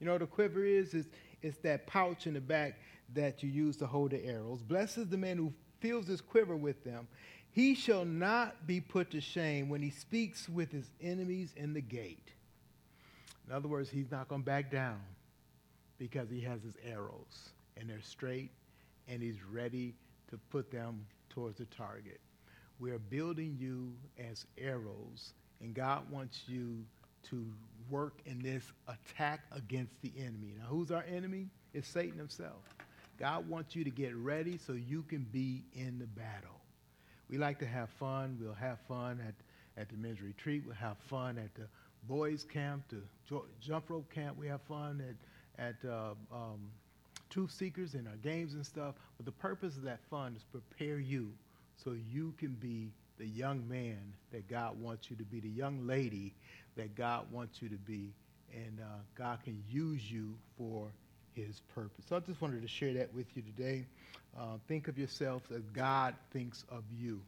You 0.00 0.06
know 0.06 0.12
what 0.12 0.22
a 0.22 0.26
quiver 0.26 0.64
is? 0.64 0.94
It's, 0.94 1.08
it's 1.42 1.58
that 1.58 1.86
pouch 1.86 2.26
in 2.26 2.34
the 2.34 2.40
back 2.40 2.78
that 3.14 3.42
you 3.42 3.50
use 3.50 3.76
to 3.78 3.86
hold 3.86 4.10
the 4.10 4.24
arrows. 4.24 4.62
Blessed 4.62 4.98
is 4.98 5.08
the 5.08 5.18
man 5.18 5.36
who 5.36 5.52
fills 5.80 6.06
his 6.06 6.20
quiver 6.20 6.56
with 6.56 6.82
them. 6.84 7.06
He 7.50 7.74
shall 7.74 8.04
not 8.04 8.66
be 8.66 8.80
put 8.80 9.10
to 9.10 9.20
shame 9.20 9.68
when 9.68 9.82
he 9.82 9.90
speaks 9.90 10.48
with 10.48 10.72
his 10.72 10.90
enemies 11.02 11.52
in 11.56 11.74
the 11.74 11.82
gate. 11.82 12.32
In 13.46 13.52
other 13.52 13.68
words, 13.68 13.90
he's 13.90 14.10
not 14.10 14.28
going 14.28 14.40
to 14.40 14.46
back 14.46 14.70
down 14.70 15.00
because 15.98 16.30
he 16.30 16.40
has 16.40 16.62
his 16.62 16.76
arrows 16.84 17.50
and 17.76 17.88
they're 17.88 18.02
straight 18.02 18.50
and 19.08 19.22
he's 19.22 19.42
ready 19.50 19.94
to 20.30 20.38
put 20.50 20.70
them 20.70 21.04
towards 21.28 21.58
the 21.58 21.64
target. 21.66 22.20
We're 22.78 22.98
building 22.98 23.56
you 23.60 23.92
as 24.30 24.46
arrows, 24.58 25.34
and 25.60 25.74
God 25.74 26.02
wants 26.10 26.42
you 26.46 26.84
to 27.30 27.44
work 27.90 28.14
in 28.26 28.42
this 28.42 28.64
attack 28.88 29.40
against 29.52 29.92
the 30.02 30.12
enemy. 30.18 30.54
Now, 30.58 30.66
who's 30.66 30.90
our 30.90 31.04
enemy? 31.08 31.46
It's 31.74 31.88
Satan 31.88 32.18
himself. 32.18 32.62
God 33.18 33.48
wants 33.48 33.76
you 33.76 33.84
to 33.84 33.90
get 33.90 34.16
ready 34.16 34.58
so 34.58 34.72
you 34.72 35.02
can 35.02 35.26
be 35.32 35.62
in 35.74 35.98
the 35.98 36.06
battle. 36.06 36.60
We 37.30 37.38
like 37.38 37.58
to 37.60 37.66
have 37.66 37.88
fun. 37.90 38.38
We'll 38.40 38.54
have 38.54 38.78
fun 38.88 39.20
at, 39.26 39.34
at 39.80 39.88
the 39.88 39.96
men's 39.96 40.20
retreat. 40.20 40.64
We'll 40.66 40.74
have 40.74 40.98
fun 41.08 41.38
at 41.38 41.54
the 41.54 41.68
boys' 42.08 42.44
camp, 42.44 42.82
the 42.88 43.40
jump 43.60 43.90
rope 43.90 44.10
camp. 44.12 44.36
We 44.38 44.48
have 44.48 44.62
fun 44.62 45.02
at, 45.56 45.64
at 45.64 45.88
uh, 45.88 46.14
um, 46.32 46.70
Truth 47.32 47.52
Seekers 47.52 47.94
and 47.94 48.06
our 48.06 48.16
games 48.16 48.52
and 48.52 48.64
stuff. 48.64 48.94
But 49.16 49.24
the 49.24 49.32
purpose 49.32 49.76
of 49.76 49.84
that 49.84 50.00
fun 50.10 50.34
is 50.36 50.44
prepare 50.44 50.98
you 50.98 51.32
so 51.82 51.96
you 52.12 52.34
can 52.38 52.52
be 52.52 52.92
the 53.18 53.26
young 53.26 53.66
man 53.68 54.14
that 54.32 54.48
God 54.48 54.78
wants 54.78 55.10
you 55.10 55.16
to 55.16 55.24
be, 55.24 55.40
the 55.40 55.48
young 55.48 55.86
lady 55.86 56.34
that 56.76 56.94
God 56.94 57.26
wants 57.32 57.62
you 57.62 57.68
to 57.70 57.76
be, 57.76 58.12
and 58.52 58.80
uh, 58.80 58.98
God 59.16 59.38
can 59.44 59.62
use 59.70 60.10
you 60.10 60.34
for 60.58 60.92
his 61.32 61.60
purpose. 61.74 62.04
So 62.08 62.16
I 62.16 62.20
just 62.20 62.42
wanted 62.42 62.60
to 62.62 62.68
share 62.68 62.92
that 62.94 63.14
with 63.14 63.26
you 63.34 63.42
today. 63.42 63.86
Uh, 64.38 64.58
think 64.68 64.88
of 64.88 64.98
yourself 64.98 65.42
as 65.54 65.62
God 65.72 66.14
thinks 66.32 66.64
of 66.70 66.84
you. 66.94 67.22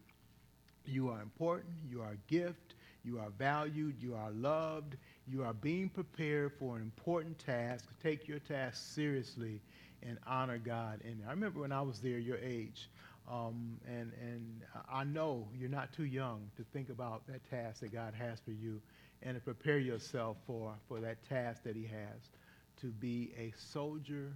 You 0.85 1.09
are 1.09 1.23
important, 1.23 1.73
you 1.89 2.03
are 2.03 2.13
a 2.13 2.31
gift, 2.31 2.75
you 3.05 3.19
are 3.19 3.31
valued, 3.39 3.97
you 4.01 4.15
are 4.15 4.31
loved, 4.33 4.97
you 5.27 5.43
are 5.45 5.55
being 5.55 5.89
prepared 5.89 6.53
for 6.59 6.77
an 6.77 6.83
important 6.83 7.39
task. 7.39 7.87
Take 8.03 8.29
your 8.29 8.39
task 8.41 8.95
seriously 8.95 9.61
and 10.07 10.19
honor 10.27 10.59
God. 10.59 11.01
And 11.05 11.23
I 11.27 11.31
remember 11.31 11.61
when 11.61 11.73
I 11.73 11.83
was 11.83 12.01
there, 12.01 12.19
your 12.19 12.39
age, 12.39 12.91
um, 13.31 13.79
and, 13.87 14.13
and 14.21 14.63
I 14.93 15.05
know 15.05 15.49
you're 15.59 15.71
not 15.71 15.93
too 15.93 16.05
young 16.05 16.51
to 16.57 16.65
think 16.73 16.91
about 16.91 17.27
that 17.29 17.49
task 17.49 17.81
that 17.81 17.93
God 17.93 18.13
has 18.15 18.39
for 18.41 18.53
you 18.53 18.81
and 19.23 19.35
to 19.37 19.41
prepare 19.41 19.79
yourself 19.79 20.37
for, 20.47 20.75
for 20.89 21.01
that 21.01 21.27
task 21.29 21.63
that 21.65 21.75
he 21.75 21.85
has 21.85 22.29
to 22.81 22.89
be 22.89 23.33
a 23.39 23.53
soldier 23.57 24.33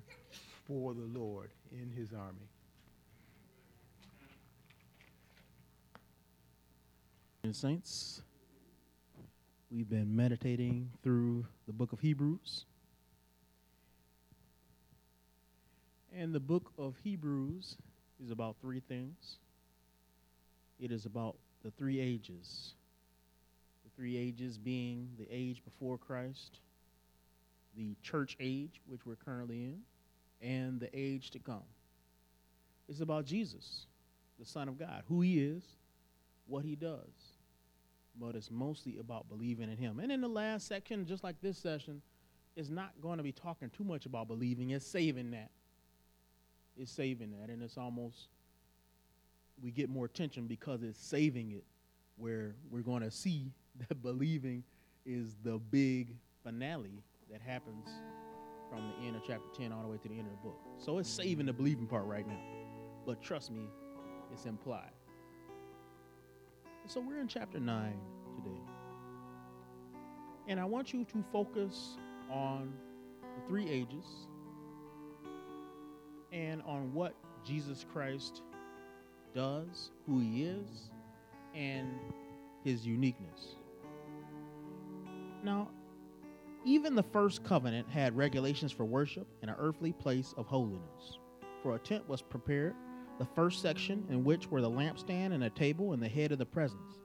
for 0.67 0.95
the 0.95 1.19
Lord 1.19 1.51
in 1.73 1.91
his 1.95 2.13
army. 2.13 2.49
Saints, 7.51 8.21
we've 9.71 9.89
been 9.89 10.15
meditating 10.15 10.91
through 11.03 11.47
the 11.67 11.73
book 11.73 11.93
of 11.93 12.01
Hebrews. 12.01 12.67
And 16.19 16.35
the 16.35 16.41
book 16.41 16.73
of 16.77 16.97
Hebrews 17.05 17.77
is 18.21 18.33
about 18.33 18.57
three 18.61 18.81
things 18.81 19.37
it 20.81 20.91
is 20.91 21.07
about 21.07 21.37
the 21.65 21.71
three 21.71 22.01
ages. 22.01 22.75
The 23.85 23.91
three 23.97 24.17
ages 24.17 24.59
being 24.59 25.11
the 25.17 25.27
age 25.31 25.63
before 25.65 25.97
Christ, 25.97 26.59
the 27.77 27.95
church 28.03 28.37
age, 28.41 28.81
which 28.87 29.07
we're 29.07 29.17
currently 29.17 29.65
in, 29.65 29.79
and 30.43 30.81
the 30.81 30.89
age 30.93 31.31
to 31.33 31.39
come. 31.39 31.65
It's 32.89 33.01
about 33.01 33.25
Jesus, 33.25 33.87
the 34.41 34.47
Son 34.47 34.69
of 34.69 34.79
God, 34.79 35.05
who 35.09 35.21
he 35.21 35.41
is, 35.41 35.63
what 36.47 36.65
he 36.65 36.75
does. 36.75 37.37
But 38.21 38.35
it's 38.35 38.51
mostly 38.51 38.99
about 38.99 39.29
believing 39.29 39.71
in 39.71 39.77
him. 39.77 40.01
And 40.01 40.11
in 40.11 40.21
the 40.21 40.29
last 40.29 40.67
section, 40.67 41.07
just 41.07 41.23
like 41.23 41.41
this 41.41 41.59
session, 41.59 42.03
is 42.57 42.71
not 42.71 42.91
going 43.01 43.19
to 43.19 43.25
be 43.25 43.33
talking 43.33 43.71
too 43.71 43.85
much 43.85 44.07
about 44.07 44.27
believing. 44.27 44.71
It's 44.71 44.87
saving 44.87 45.31
that. 45.33 45.51
It's 46.78 46.92
saving 46.92 47.32
that. 47.32 47.50
And 47.50 47.62
it's 47.62 47.76
almost, 47.76 48.28
we 49.62 49.70
get 49.70 49.88
more 49.88 50.04
attention 50.04 50.47
because 50.47 50.82
it's 50.82 50.99
saving 50.99 51.52
it, 51.52 51.64
where 52.16 52.54
we're 52.70 52.82
going 52.82 53.02
to 53.02 53.11
see 53.11 53.52
that 53.88 54.02
believing 54.02 54.62
is 55.04 55.37
the 55.42 55.58
big 55.58 56.14
finale 56.44 57.02
that 57.30 57.40
happens 57.40 57.88
from 58.70 58.92
the 59.00 59.06
end 59.06 59.16
of 59.16 59.23
chapter 59.26 59.49
10 59.56 59.73
all 59.73 59.82
the 59.82 59.88
way 59.88 59.97
to 59.97 60.08
the 60.08 60.14
end 60.14 60.26
of 60.26 60.32
the 60.32 60.49
book. 60.49 60.58
So 60.78 60.99
it's 60.99 61.08
saving 61.08 61.47
the 61.47 61.52
believing 61.52 61.87
part 61.87 62.04
right 62.04 62.26
now. 62.26 62.40
But 63.06 63.23
trust 63.23 63.50
me, 63.50 63.62
it's 64.32 64.44
implied. 64.44 64.90
So 66.87 67.00
we're 67.00 67.20
in 67.20 67.28
chapter 67.28 67.61
9 67.61 67.94
today. 68.37 68.61
And 70.49 70.58
I 70.58 70.64
want 70.64 70.92
you 70.92 71.04
to 71.04 71.25
focus 71.30 71.99
on 72.30 72.73
the 73.20 73.47
three 73.47 73.68
ages 73.68 74.06
and 76.32 76.62
on 76.62 76.92
what 76.92 77.14
Jesus 77.44 77.85
Christ 77.92 78.42
does, 79.35 79.90
who 80.06 80.20
he 80.20 80.44
is, 80.44 80.90
and 81.54 81.88
his 82.64 82.87
uniqueness. 82.87 83.56
Now, 85.42 85.68
even 86.64 86.94
the 86.94 87.02
first 87.02 87.44
covenant 87.44 87.88
had 87.88 88.16
regulations 88.16 88.73
for 88.73 88.85
worship 88.85 89.26
in 89.42 89.49
an 89.49 89.56
earthly 89.58 89.92
place 89.92 90.35
of 90.37 90.47
holiness. 90.47 91.18
For 91.62 91.75
a 91.75 91.78
tent 91.78 92.08
was 92.08 92.20
prepared, 92.20 92.75
the 93.18 93.25
first 93.25 93.62
section 93.62 94.04
in 94.11 94.25
which 94.25 94.50
were 94.50 94.61
the 94.61 94.70
lampstand 94.70 95.32
and 95.32 95.44
a 95.44 95.50
table 95.50 95.92
and 95.92 96.02
the 96.02 96.08
head 96.08 96.32
of 96.32 96.38
the 96.38 96.47
presence. 96.47 96.99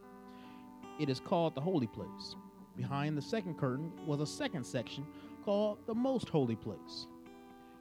It 1.00 1.10
is 1.10 1.20
called 1.20 1.56
the 1.56 1.62
holy 1.62 1.88
place. 1.88 2.36
Behind 2.76 3.18
the 3.18 3.22
second 3.22 3.58
curtain 3.58 3.92
was 4.06 4.20
a 4.20 4.28
second 4.28 4.64
section 4.64 5.06
called 5.46 5.78
the 5.86 5.96
most 5.96 6.30
holy 6.30 6.56
place, 6.56 7.08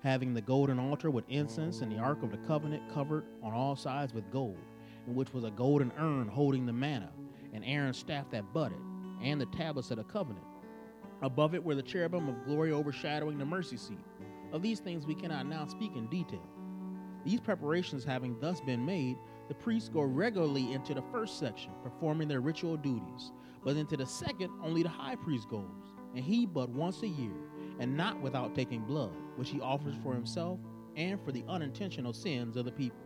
having 0.02 0.34
the 0.34 0.40
golden 0.40 0.78
altar 0.78 1.10
with 1.10 1.24
incense 1.28 1.80
and 1.80 1.92
the 1.92 1.98
ark 1.98 2.22
of 2.22 2.30
the 2.30 2.36
covenant 2.38 2.82
covered 2.92 3.24
on 3.42 3.52
all 3.52 3.76
sides 3.76 4.12
with 4.12 4.30
gold, 4.32 4.58
in 5.06 5.14
which 5.14 5.32
was 5.32 5.44
a 5.44 5.50
golden 5.50 5.92
urn 5.98 6.26
holding 6.26 6.66
the 6.66 6.72
manna, 6.72 7.10
and 7.52 7.64
Aaron's 7.64 7.98
staff 7.98 8.30
that 8.30 8.52
budded, 8.52 8.80
and 9.22 9.40
the 9.40 9.46
tablets 9.46 9.90
of 9.90 9.98
the 9.98 10.04
covenant. 10.04 10.44
Above 11.22 11.54
it 11.54 11.62
were 11.62 11.76
the 11.76 11.82
cherubim 11.82 12.28
of 12.28 12.44
glory 12.44 12.72
overshadowing 12.72 13.38
the 13.38 13.44
mercy 13.44 13.76
seat. 13.76 13.98
Of 14.52 14.60
these 14.60 14.80
things 14.80 15.06
we 15.06 15.14
cannot 15.14 15.46
now 15.46 15.66
speak 15.66 15.94
in 15.94 16.08
detail. 16.08 16.42
These 17.24 17.40
preparations 17.40 18.04
having 18.04 18.38
thus 18.40 18.60
been 18.60 18.84
made, 18.84 19.16
the 19.46 19.54
priests 19.54 19.88
go 19.88 20.02
regularly 20.02 20.72
into 20.72 20.94
the 20.94 21.02
first 21.12 21.38
section, 21.38 21.70
performing 21.84 22.26
their 22.26 22.40
ritual 22.40 22.76
duties, 22.76 23.30
but 23.64 23.76
into 23.76 23.96
the 23.96 24.06
second 24.06 24.50
only 24.64 24.82
the 24.82 24.88
high 24.88 25.14
priest 25.14 25.48
goes, 25.48 25.94
and 26.16 26.24
he 26.24 26.44
but 26.44 26.68
once 26.70 27.02
a 27.02 27.08
year, 27.08 27.51
and 27.78 27.96
not 27.96 28.20
without 28.20 28.54
taking 28.54 28.82
blood, 28.82 29.12
which 29.36 29.50
he 29.50 29.60
offers 29.60 29.94
for 30.02 30.14
himself 30.14 30.58
and 30.96 31.20
for 31.24 31.32
the 31.32 31.44
unintentional 31.48 32.12
sins 32.12 32.56
of 32.56 32.64
the 32.64 32.72
people. 32.72 32.98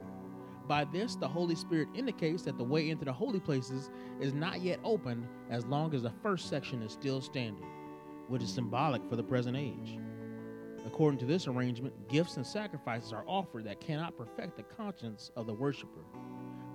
By 0.67 0.85
this, 0.85 1.15
the 1.15 1.29
Holy 1.29 1.55
Spirit 1.55 1.89
indicates 1.95 2.43
that 2.43 2.59
the 2.59 2.65
way 2.65 2.91
into 2.91 3.05
the 3.05 3.13
holy 3.13 3.39
places 3.39 3.91
is 4.21 4.35
not 4.35 4.63
yet 4.63 4.81
opened 4.83 5.29
as 5.49 5.65
long 5.67 5.95
as 5.95 6.03
the 6.03 6.13
first 6.23 6.49
section 6.49 6.83
is 6.83 6.93
still 6.93 7.21
standing, 7.21 7.67
which 8.29 8.43
is 8.43 8.53
symbolic 8.53 9.09
for 9.09 9.15
the 9.15 9.23
present 9.23 9.57
age. 9.57 9.99
According 10.85 11.19
to 11.21 11.27
this 11.27 11.47
arrangement, 11.47 12.09
gifts 12.09 12.37
and 12.37 12.47
sacrifices 12.47 13.13
are 13.13 13.25
offered 13.29 13.65
that 13.65 13.81
cannot 13.81 14.17
perfect 14.17 14.57
the 14.57 14.63
conscience 14.63 15.31
of 15.37 15.47
the 15.47 15.55
worshiper, 15.55 16.05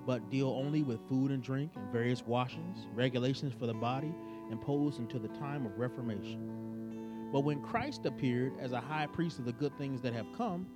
but 0.05 0.29
deal 0.29 0.49
only 0.49 0.83
with 0.83 1.07
food 1.09 1.31
and 1.31 1.43
drink 1.43 1.71
and 1.75 1.91
various 1.91 2.25
washings, 2.25 2.87
regulations 2.93 3.53
for 3.57 3.67
the 3.67 3.73
body, 3.73 4.13
imposed 4.51 4.99
until 4.99 5.19
the 5.19 5.27
time 5.29 5.65
of 5.65 5.77
Reformation. 5.77 6.60
But 7.31 7.41
when 7.41 7.61
Christ 7.61 8.05
appeared 8.05 8.53
as 8.59 8.73
a 8.73 8.81
high 8.81 9.07
priest 9.07 9.39
of 9.39 9.45
the 9.45 9.53
good 9.53 9.77
things 9.77 10.01
that 10.01 10.13
have 10.13 10.31
come, 10.37 10.67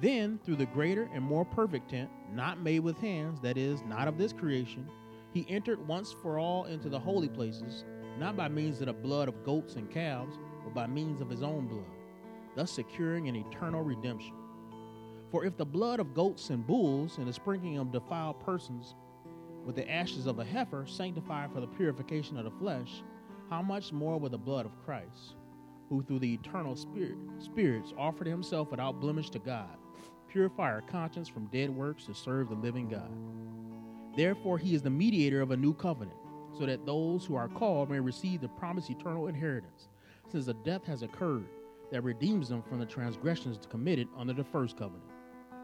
then 0.00 0.38
through 0.44 0.56
the 0.56 0.66
greater 0.66 1.08
and 1.14 1.22
more 1.22 1.44
perfect 1.44 1.90
tent, 1.90 2.10
not 2.32 2.60
made 2.60 2.80
with 2.80 2.98
hands, 2.98 3.40
that 3.40 3.56
is, 3.56 3.82
not 3.82 4.08
of 4.08 4.18
this 4.18 4.32
creation, 4.32 4.88
he 5.32 5.46
entered 5.48 5.86
once 5.86 6.12
for 6.22 6.38
all 6.38 6.64
into 6.64 6.88
the 6.88 6.98
holy 6.98 7.28
places, 7.28 7.84
not 8.18 8.36
by 8.36 8.48
means 8.48 8.80
of 8.80 8.86
the 8.86 8.92
blood 8.92 9.28
of 9.28 9.44
goats 9.44 9.76
and 9.76 9.90
calves, 9.90 10.36
but 10.64 10.74
by 10.74 10.86
means 10.86 11.20
of 11.20 11.30
his 11.30 11.42
own 11.42 11.66
blood, 11.66 11.84
thus 12.56 12.72
securing 12.72 13.28
an 13.28 13.36
eternal 13.36 13.82
redemption. 13.82 14.34
For 15.30 15.44
if 15.44 15.56
the 15.56 15.66
blood 15.66 16.00
of 16.00 16.14
goats 16.14 16.50
and 16.50 16.66
bulls 16.66 17.18
and 17.18 17.26
the 17.26 17.32
sprinkling 17.32 17.78
of 17.78 17.92
defiled 17.92 18.40
persons 18.40 18.94
with 19.64 19.76
the 19.76 19.90
ashes 19.90 20.26
of 20.26 20.38
a 20.38 20.44
heifer 20.44 20.86
sanctify 20.86 21.48
for 21.48 21.60
the 21.60 21.66
purification 21.66 22.36
of 22.36 22.44
the 22.44 22.58
flesh, 22.58 23.02
how 23.50 23.62
much 23.62 23.92
more 23.92 24.18
with 24.18 24.32
the 24.32 24.38
blood 24.38 24.66
of 24.66 24.84
Christ, 24.84 25.35
who 25.88 26.02
through 26.02 26.18
the 26.18 26.34
eternal 26.34 26.76
spirit, 26.76 27.16
spirits 27.38 27.92
offered 27.98 28.26
himself 28.26 28.70
without 28.70 29.00
blemish 29.00 29.30
to 29.30 29.38
God, 29.38 29.76
purify 30.28 30.70
our 30.70 30.82
conscience 30.82 31.28
from 31.28 31.46
dead 31.46 31.70
works 31.70 32.04
to 32.04 32.14
serve 32.14 32.48
the 32.48 32.54
living 32.54 32.88
God. 32.88 33.10
Therefore, 34.16 34.58
he 34.58 34.74
is 34.74 34.82
the 34.82 34.90
mediator 34.90 35.40
of 35.40 35.50
a 35.50 35.56
new 35.56 35.74
covenant, 35.74 36.16
so 36.58 36.66
that 36.66 36.86
those 36.86 37.24
who 37.24 37.34
are 37.34 37.48
called 37.48 37.90
may 37.90 38.00
receive 38.00 38.40
the 38.40 38.48
promised 38.48 38.90
eternal 38.90 39.28
inheritance, 39.28 39.88
since 40.30 40.48
a 40.48 40.54
death 40.54 40.84
has 40.84 41.02
occurred 41.02 41.46
that 41.92 42.02
redeems 42.02 42.48
them 42.48 42.62
from 42.62 42.80
the 42.80 42.86
transgressions 42.86 43.58
committed 43.68 44.08
under 44.16 44.32
the 44.32 44.44
first 44.44 44.76
covenant. 44.76 45.04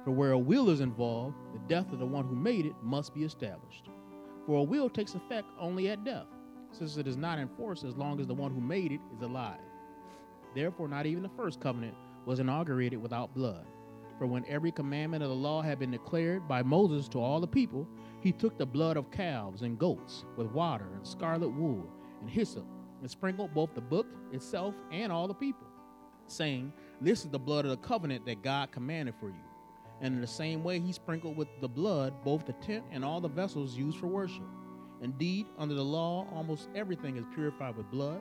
For 0.05 0.11
where 0.11 0.33
a 0.33 0.39
will 0.39 0.71
is 0.71 0.81
involved, 0.81 1.37
the 1.53 1.75
death 1.75 1.93
of 1.93 1.99
the 1.99 2.07
one 2.07 2.27
who 2.27 2.37
made 2.37 2.67
it 2.67 2.75
must 2.83 3.15
be 3.15 3.25
established. 3.25 3.89
For 4.47 4.59
a 4.59 4.63
will 4.63 4.91
takes 4.91 5.15
effect 5.15 5.49
only 5.59 5.89
at 5.89 6.05
death, 6.05 6.27
since 6.73 6.97
it 6.97 7.07
is 7.07 7.17
not 7.17 7.39
enforced 7.39 7.85
as 7.85 7.97
long 7.97 8.21
as 8.21 8.27
the 8.27 8.35
one 8.35 8.53
who 8.53 8.61
made 8.61 8.93
it 8.93 9.01
is 9.15 9.23
alive. 9.23 9.61
Therefore, 10.55 10.89
not 10.89 11.07
even 11.07 11.23
the 11.23 11.29
first 11.31 11.61
covenant 11.61 11.95
was 12.27 12.41
inaugurated 12.41 13.01
without 13.01 13.35
blood. 13.35 13.67
For 14.19 14.27
when 14.27 14.45
every 14.47 14.71
commandment 14.71 15.23
of 15.23 15.31
the 15.31 15.35
law 15.35 15.63
had 15.63 15.79
been 15.79 15.91
declared 15.91 16.47
by 16.47 16.63
Moses 16.63 17.09
to 17.09 17.19
all 17.19 17.41
the 17.41 17.47
people, 17.47 17.89
he 18.21 18.31
took 18.31 18.57
the 18.57 18.67
blood 18.67 18.97
of 18.97 19.11
calves 19.11 19.63
and 19.63 19.79
goats 19.79 20.25
with 20.37 20.47
water 20.53 20.87
and 20.95 21.07
scarlet 21.07 21.49
wool 21.49 21.89
and 22.21 22.31
hyssop 22.31 22.67
and 23.01 23.11
sprinkled 23.11 23.53
both 23.53 23.75
the 23.75 23.81
book 23.81 24.07
itself 24.31 24.75
and 24.93 25.11
all 25.11 25.27
the 25.27 25.35
people, 25.35 25.67
saying, 26.29 26.73
This 27.01 27.25
is 27.25 27.31
the 27.31 27.39
blood 27.39 27.65
of 27.65 27.73
the 27.73 27.77
covenant 27.79 28.25
that 28.27 28.43
God 28.43 28.71
commanded 28.71 29.15
for 29.19 29.29
you. 29.29 29.45
And 30.01 30.15
in 30.15 30.21
the 30.21 30.27
same 30.27 30.63
way, 30.63 30.79
he 30.79 30.93
sprinkled 30.93 31.37
with 31.37 31.49
the 31.61 31.69
blood 31.69 32.23
both 32.25 32.47
the 32.47 32.53
tent 32.55 32.85
and 32.91 33.05
all 33.05 33.21
the 33.21 33.29
vessels 33.29 33.77
used 33.77 33.99
for 33.99 34.07
worship. 34.07 34.45
Indeed, 35.01 35.47
under 35.59 35.75
the 35.75 35.85
law, 35.85 36.29
almost 36.33 36.69
everything 36.77 37.17
is 37.17 37.25
purified 37.35 37.77
with 37.77 37.91
blood, 37.91 38.21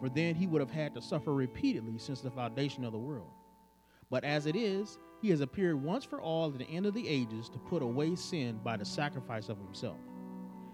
for 0.00 0.08
then 0.08 0.34
he 0.34 0.46
would 0.46 0.60
have 0.60 0.70
had 0.70 0.94
to 0.94 1.02
suffer 1.02 1.32
repeatedly 1.32 1.98
since 1.98 2.20
the 2.20 2.30
foundation 2.30 2.84
of 2.84 2.92
the 2.92 2.98
world. 2.98 3.30
But 4.10 4.24
as 4.24 4.46
it 4.46 4.56
is, 4.56 4.98
he 5.20 5.30
has 5.30 5.40
appeared 5.40 5.82
once 5.82 6.04
for 6.04 6.20
all 6.20 6.46
at 6.48 6.58
the 6.58 6.68
end 6.68 6.84
of 6.86 6.94
the 6.94 7.08
ages 7.08 7.48
to 7.50 7.58
put 7.58 7.82
away 7.82 8.14
sin 8.16 8.60
by 8.62 8.76
the 8.76 8.84
sacrifice 8.84 9.48
of 9.48 9.58
himself. 9.58 9.98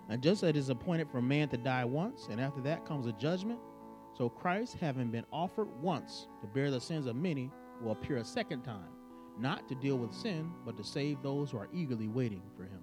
And 0.08 0.22
just 0.22 0.42
as 0.42 0.50
it 0.50 0.56
is 0.56 0.70
appointed 0.70 1.10
for 1.10 1.20
man 1.20 1.48
to 1.50 1.58
die 1.58 1.84
once, 1.84 2.28
and 2.30 2.40
after 2.40 2.62
that 2.62 2.86
comes 2.86 3.06
a 3.06 3.12
judgment, 3.12 3.60
so 4.16 4.28
Christ, 4.28 4.76
having 4.80 5.10
been 5.10 5.26
offered 5.32 5.68
once 5.82 6.26
to 6.40 6.46
bear 6.46 6.70
the 6.70 6.80
sins 6.80 7.06
of 7.06 7.14
many, 7.14 7.50
will 7.82 7.92
appear 7.92 8.16
a 8.16 8.24
second 8.24 8.62
time 8.62 8.88
not 9.38 9.68
to 9.68 9.74
deal 9.76 9.96
with 9.96 10.12
sin, 10.12 10.50
but 10.64 10.76
to 10.76 10.82
save 10.82 11.22
those 11.22 11.50
who 11.50 11.58
are 11.58 11.68
eagerly 11.72 12.08
waiting 12.08 12.42
for 12.56 12.64
him. 12.64 12.82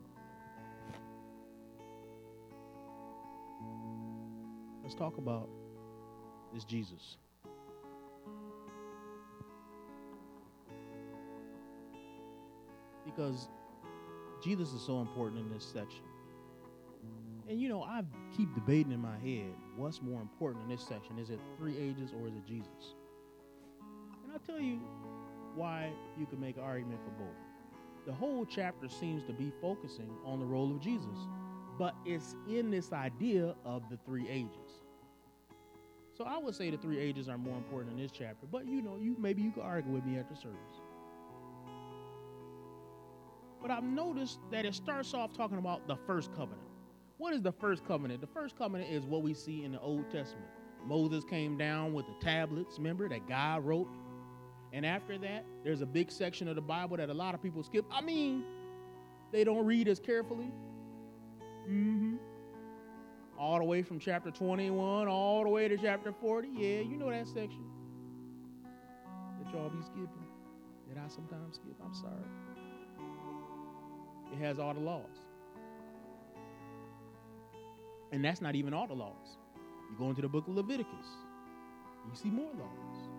Let's 4.82 4.95
talk 4.95 5.17
about 5.17 5.50
this 6.56 6.63
Jesus. 6.63 7.18
Because 13.06 13.48
Jesus 14.44 14.74
is 14.74 14.82
so 14.82 15.02
important 15.02 15.41
in 15.41 15.54
this 15.54 15.63
section. 15.63 16.04
And 17.48 17.62
you 17.62 17.70
know, 17.70 17.84
I 17.84 18.02
keep 18.36 18.54
debating 18.56 18.91
in 18.91 19.00
my 19.00 19.18
head 19.18 19.54
what's 19.76 20.02
more 20.02 20.22
important 20.22 20.63
in 20.63 20.70
this 20.70 20.82
section. 20.82 21.20
Is 21.20 21.30
it 21.30 21.39
three 21.58 21.78
ages 21.78 22.12
or 22.20 22.28
is 22.28 22.34
it 22.34 22.46
Jesus? 22.48 22.96
And 24.24 24.34
I'll 24.34 24.39
tell 24.39 24.60
you, 24.60 24.80
why 25.56 25.89
you 26.18 26.26
can 26.26 26.39
make 26.39 26.58
an 26.58 26.63
argument 26.63 27.00
for 27.04 27.24
both. 27.24 27.36
The 28.06 28.13
whole 28.13 28.46
chapter 28.46 28.88
seems 28.88 29.24
to 29.24 29.34
be 29.34 29.52
focusing 29.62 30.12
on 30.26 30.39
the 30.39 30.46
role 30.46 30.72
of 30.72 30.80
Jesus, 30.80 31.18
but 31.80 31.96
it's 32.06 32.36
in 32.48 32.70
this 32.70 32.94
idea 32.94 33.56
of 33.65 33.84
the 33.89 33.98
three 34.06 34.28
ages. 34.30 34.85
So 36.17 36.23
I 36.23 36.38
would 36.38 36.56
say 36.56 36.69
the 36.69 36.78
three 36.78 36.99
ages 36.99 37.28
are 37.28 37.38
more 37.38 37.58
important 37.58 37.97
in 37.97 38.01
this 38.01 38.12
chapter, 38.12 38.47
but 38.49 38.65
you 38.65 38.82
know, 38.82 38.97
you 38.99 39.15
maybe 39.19 39.41
you 39.41 39.51
could 39.51 39.63
argue 39.63 39.91
with 39.91 40.06
me 40.06 40.17
after 40.17 40.36
service. 40.36 40.82
But 43.62 43.71
I've 43.71 43.84
noticed 43.84 44.39
that 44.51 44.65
it 44.65 44.75
starts 44.75 45.13
off 45.13 45.34
talking 45.34 45.58
about 45.58 45.88
the 45.88 45.97
first 46.08 46.32
covenant. 46.34 46.62
What 47.17 47.34
is 47.34 47.41
the 47.41 47.51
first 47.51 47.86
covenant? 47.86 48.21
The 48.21 48.28
first 48.28 48.58
covenant 48.58 48.91
is 48.91 49.06
what 49.06 49.23
we 49.23 49.34
see 49.34 49.63
in 49.63 49.71
the 49.71 49.80
Old 49.80 50.10
Testament. 50.10 50.47
Moses 50.86 51.23
came 51.23 51.58
down 51.58 51.93
with 51.93 52.06
the 52.06 52.13
tablets, 52.23 52.78
remember, 52.78 53.10
that 53.10 53.28
God 53.28 53.65
wrote 53.65 53.88
and 54.75 54.86
after 54.86 55.17
that, 55.19 55.45
there's 55.63 55.80
a 55.80 55.86
big 55.86 56.12
section 56.12 56.49
of 56.49 56.56
the 56.56 56.62
Bible 56.62 56.97
that 56.97 57.10
a 57.10 57.13
lot 57.13 57.34
of 57.34 57.41
people 57.41 57.63
skip. 57.63 57.86
I 57.89 58.01
mean, 58.01 58.43
they 59.32 59.45
don't 59.45 59.65
read 59.65 59.88
as 59.88 60.01
carefully. 60.01 60.51
Mm-hmm. 61.65 62.17
All 63.38 63.58
the 63.58 63.63
way 63.63 63.82
from 63.82 64.00
chapter 64.00 64.32
21 64.32 65.08
all 65.08 65.43
the 65.43 65.50
way 65.50 65.67
to 65.67 65.78
chapter 65.78 66.12
40. 66.12 66.48
Yeah, 66.48 66.80
you 66.82 66.98
know 66.98 67.10
that 67.10 67.28
section 67.28 67.65
that 69.39 69.54
y'all 69.54 69.69
be 69.69 69.82
skipping, 69.84 70.28
that 70.89 71.02
I 71.04 71.08
sometimes 71.08 71.56
skip. 71.56 71.76
I'm 71.84 71.93
sorry. 71.93 72.13
It 74.34 74.39
has 74.39 74.60
all 74.60 74.74
the 74.74 74.80
laws. 74.80 75.26
And 78.12 78.24
that's 78.24 78.41
not 78.41 78.56
even 78.56 78.74
all 78.74 78.88
the 78.88 78.93
laws. 78.93 79.38
You 79.91 79.98
go 79.98 80.10
into 80.10 80.21
the 80.21 80.30
book 80.30 80.48
of 80.48 80.56
Leviticus, 80.56 81.08
you 82.10 82.15
see 82.15 82.30
more 82.30 82.52
laws. 82.58 83.10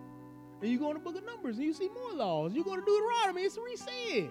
And 0.63 0.71
you 0.71 0.79
go 0.79 0.89
in 0.89 0.95
the 0.95 1.01
book 1.01 1.17
of 1.17 1.25
Numbers 1.25 1.57
and 1.57 1.67
you 1.67 1.75
see 1.75 1.89
more 1.89 2.13
laws. 2.13 2.55
You 2.55 2.65
go 2.65 2.77
to 2.77 2.83
Deuteronomy, 2.83 3.43
it's 3.43 3.59
resaid. 3.59 4.31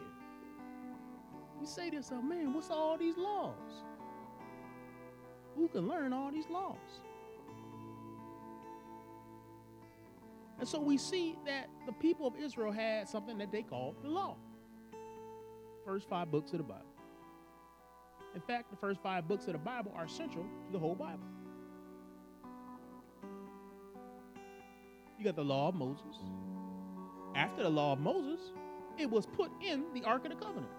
You 1.61 1.67
say 1.67 1.89
to 1.89 1.97
yourself, 1.97 2.23
man, 2.23 2.53
what's 2.53 2.71
all 2.71 2.97
these 2.97 3.17
laws? 3.17 3.53
Who 5.55 5.67
can 5.69 5.87
learn 5.87 6.13
all 6.13 6.31
these 6.31 6.49
laws? 6.49 6.77
And 10.59 10.67
so 10.67 10.79
we 10.79 10.97
see 10.97 11.37
that 11.45 11.69
the 11.85 11.91
people 11.91 12.27
of 12.27 12.35
Israel 12.35 12.71
had 12.71 13.09
something 13.09 13.37
that 13.39 13.51
they 13.51 13.61
called 13.61 13.95
the 14.01 14.09
law. 14.09 14.35
First 15.85 16.09
five 16.09 16.31
books 16.31 16.51
of 16.53 16.59
the 16.59 16.63
Bible. 16.63 16.85
In 18.33 18.41
fact, 18.41 18.69
the 18.69 18.77
first 18.77 19.01
five 19.01 19.27
books 19.27 19.47
of 19.47 19.53
the 19.53 19.59
Bible 19.59 19.93
are 19.95 20.07
central 20.07 20.43
to 20.43 20.71
the 20.71 20.79
whole 20.79 20.95
Bible. 20.95 21.19
You 25.17 25.23
got 25.23 25.35
the 25.35 25.43
law 25.43 25.69
of 25.69 25.75
Moses. 25.75 26.17
After 27.35 27.63
the 27.63 27.69
law 27.69 27.93
of 27.93 27.99
Moses, 27.99 28.51
it 28.97 29.09
was 29.09 29.25
put 29.25 29.51
in 29.61 29.85
the 29.93 30.03
Ark 30.03 30.25
of 30.25 30.31
the 30.31 30.37
Covenant. 30.37 30.71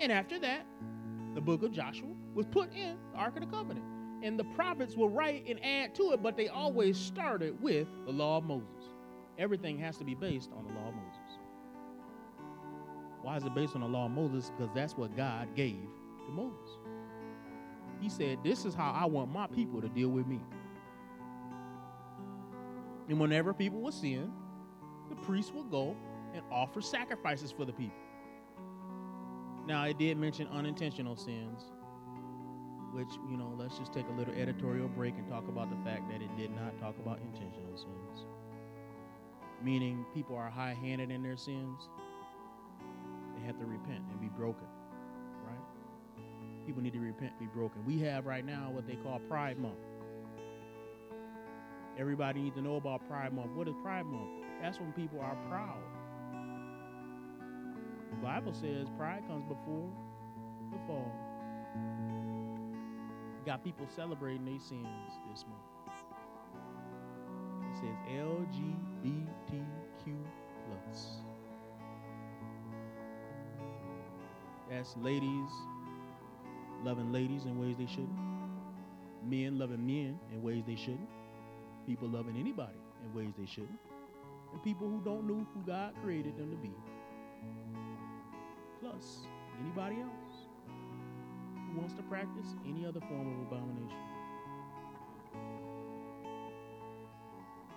And 0.00 0.12
after 0.12 0.38
that, 0.40 0.66
the 1.34 1.40
book 1.40 1.62
of 1.62 1.72
Joshua 1.72 2.08
was 2.34 2.46
put 2.46 2.72
in 2.72 2.96
the 3.12 3.18
Ark 3.18 3.36
of 3.36 3.42
the 3.42 3.46
Covenant. 3.46 3.84
And 4.22 4.38
the 4.38 4.44
prophets 4.44 4.96
will 4.96 5.08
write 5.08 5.48
and 5.48 5.62
add 5.64 5.94
to 5.96 6.12
it, 6.12 6.22
but 6.22 6.36
they 6.36 6.48
always 6.48 6.96
started 6.96 7.60
with 7.60 7.88
the 8.06 8.12
law 8.12 8.38
of 8.38 8.44
Moses. 8.44 8.84
Everything 9.38 9.78
has 9.78 9.96
to 9.96 10.04
be 10.04 10.14
based 10.14 10.50
on 10.56 10.64
the 10.64 10.72
law 10.72 10.88
of 10.88 10.94
Moses. 10.94 11.38
Why 13.22 13.36
is 13.36 13.44
it 13.44 13.54
based 13.54 13.74
on 13.74 13.80
the 13.80 13.88
law 13.88 14.06
of 14.06 14.12
Moses? 14.12 14.50
Because 14.56 14.72
that's 14.74 14.96
what 14.96 15.16
God 15.16 15.54
gave 15.56 15.88
to 16.26 16.32
Moses. 16.32 16.70
He 18.00 18.08
said, 18.08 18.38
This 18.44 18.64
is 18.64 18.74
how 18.74 18.92
I 18.92 19.06
want 19.06 19.32
my 19.32 19.46
people 19.46 19.80
to 19.80 19.88
deal 19.88 20.08
with 20.08 20.26
me. 20.26 20.40
And 23.08 23.18
whenever 23.20 23.52
people 23.52 23.80
will 23.80 23.92
sin, 23.92 24.32
the 25.08 25.16
priests 25.16 25.52
would 25.52 25.70
go 25.70 25.96
and 26.34 26.42
offer 26.50 26.80
sacrifices 26.80 27.52
for 27.52 27.64
the 27.64 27.72
people. 27.72 27.96
Now, 29.66 29.84
it 29.84 29.98
did 29.98 30.16
mention 30.18 30.48
unintentional 30.48 31.16
sins, 31.16 31.70
which, 32.92 33.08
you 33.30 33.36
know, 33.36 33.52
let's 33.58 33.78
just 33.78 33.92
take 33.92 34.06
a 34.08 34.12
little 34.12 34.34
editorial 34.34 34.88
break 34.88 35.14
and 35.16 35.28
talk 35.28 35.48
about 35.48 35.70
the 35.70 35.76
fact 35.84 36.08
that 36.10 36.20
it 36.22 36.34
did 36.36 36.54
not 36.54 36.78
talk 36.78 36.94
about 36.98 37.18
intentional 37.20 37.76
sins. 37.76 38.26
Meaning, 39.62 40.04
people 40.14 40.36
are 40.36 40.50
high 40.50 40.74
handed 40.74 41.10
in 41.10 41.22
their 41.22 41.36
sins, 41.36 41.88
they 43.36 43.46
have 43.46 43.58
to 43.58 43.64
repent 43.64 44.02
and 44.10 44.20
be 44.20 44.28
broken, 44.28 44.66
right? 45.46 46.66
People 46.66 46.82
need 46.82 46.92
to 46.92 47.00
repent, 47.00 47.32
and 47.38 47.48
be 47.48 47.54
broken. 47.54 47.84
We 47.86 47.98
have 48.00 48.26
right 48.26 48.44
now 48.44 48.70
what 48.70 48.86
they 48.86 48.96
call 48.96 49.20
Pride 49.28 49.58
Month. 49.58 49.78
Everybody 51.98 52.42
needs 52.42 52.56
to 52.56 52.62
know 52.62 52.76
about 52.76 53.06
Pride 53.08 53.32
Month. 53.32 53.50
What 53.52 53.68
is 53.68 53.74
Pride 53.82 54.06
Month? 54.06 54.30
That's 54.60 54.78
when 54.78 54.92
people 54.92 55.20
are 55.20 55.36
proud. 55.48 55.78
The 58.10 58.16
Bible 58.16 58.52
says 58.52 58.86
pride 58.96 59.22
comes 59.26 59.44
before 59.48 59.90
the 60.70 60.78
fall. 60.86 61.10
Got 63.44 63.64
people 63.64 63.86
celebrating 63.94 64.44
their 64.44 64.60
sins 64.60 64.86
this 65.30 65.44
month. 65.48 65.62
It 67.70 67.76
says 67.76 67.96
LGBTQ 68.08 69.64
plus. 70.66 71.16
That's 74.70 74.96
ladies 74.98 75.50
loving 76.84 77.12
ladies 77.12 77.44
in 77.44 77.58
ways 77.58 77.76
they 77.76 77.86
shouldn't. 77.86 78.18
Men 79.28 79.58
loving 79.58 79.86
men 79.86 80.18
in 80.32 80.42
ways 80.42 80.64
they 80.66 80.76
shouldn't 80.76 81.08
people 81.86 82.08
loving 82.08 82.36
anybody 82.38 82.78
in 83.04 83.14
ways 83.14 83.34
they 83.38 83.46
shouldn't, 83.46 83.78
and 84.52 84.62
people 84.62 84.88
who 84.88 85.00
don't 85.04 85.26
know 85.26 85.46
who 85.54 85.60
God 85.66 85.92
created 86.02 86.36
them 86.36 86.50
to 86.50 86.56
be. 86.56 86.72
Plus, 88.80 89.26
anybody 89.60 90.00
else 90.00 90.21
who 91.72 91.80
wants 91.80 91.94
to 91.94 92.02
practice 92.02 92.46
any 92.68 92.86
other 92.86 93.00
form 93.00 93.26
of 93.26 93.52
abomination. 93.52 93.98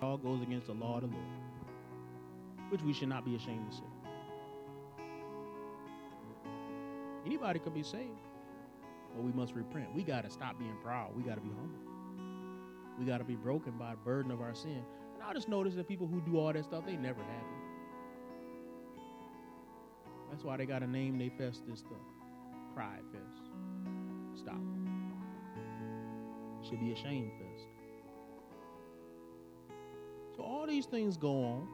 It 0.00 0.04
All 0.04 0.18
goes 0.18 0.42
against 0.42 0.66
the 0.66 0.74
law 0.74 0.96
of 0.96 1.02
the 1.02 1.06
Lord, 1.06 1.26
which 2.68 2.82
we 2.82 2.92
should 2.92 3.08
not 3.08 3.24
be 3.24 3.34
ashamed 3.34 3.70
to 3.70 3.76
say. 3.76 3.82
Anybody 7.24 7.58
could 7.58 7.74
be 7.74 7.82
saved, 7.82 8.20
but 9.14 9.24
we 9.24 9.32
must 9.32 9.54
repent. 9.54 9.94
We 9.94 10.02
got 10.02 10.24
to 10.24 10.30
stop 10.30 10.58
being 10.58 10.76
proud. 10.82 11.16
We 11.16 11.22
got 11.22 11.36
to 11.36 11.40
be 11.40 11.48
humble. 11.48 11.80
We 12.98 13.04
got 13.04 13.18
to 13.18 13.24
be 13.24 13.34
broken 13.34 13.72
by 13.72 13.92
the 13.92 13.96
burden 13.98 14.30
of 14.30 14.40
our 14.40 14.54
sin. 14.54 14.82
And 15.14 15.22
I 15.22 15.32
just 15.32 15.48
notice 15.48 15.74
that 15.74 15.88
people 15.88 16.06
who 16.06 16.20
do 16.20 16.38
all 16.38 16.52
that 16.52 16.64
stuff, 16.64 16.84
they 16.86 16.96
never 16.96 17.20
happy. 17.22 17.56
That's 20.30 20.44
why 20.44 20.56
they 20.56 20.66
got 20.66 20.80
to 20.80 20.86
name 20.86 21.18
they 21.18 21.30
fest 21.30 21.62
this 21.68 21.80
stuff. 21.80 21.92
Pride 22.74 23.02
Fest. 23.10 23.50
Stop. 24.36 24.60
Should 26.62 26.80
be 26.80 26.92
ashamed 26.92 27.04
shame 27.04 27.30
fest. 27.38 27.66
So 30.36 30.42
all 30.42 30.66
these 30.66 30.86
things 30.86 31.16
go 31.16 31.44
on. 31.44 31.68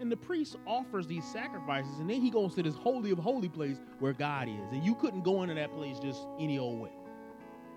And 0.00 0.12
the 0.12 0.16
priest 0.16 0.56
offers 0.64 1.08
these 1.08 1.24
sacrifices, 1.24 1.98
and 1.98 2.08
then 2.08 2.20
he 2.20 2.30
goes 2.30 2.54
to 2.54 2.62
this 2.62 2.76
holy 2.76 3.10
of 3.10 3.18
holy 3.18 3.48
place 3.48 3.80
where 3.98 4.12
God 4.12 4.48
is. 4.48 4.72
And 4.72 4.84
you 4.84 4.94
couldn't 4.94 5.22
go 5.22 5.42
into 5.42 5.56
that 5.56 5.74
place 5.74 5.98
just 5.98 6.24
any 6.38 6.56
old 6.56 6.80
way. 6.80 6.92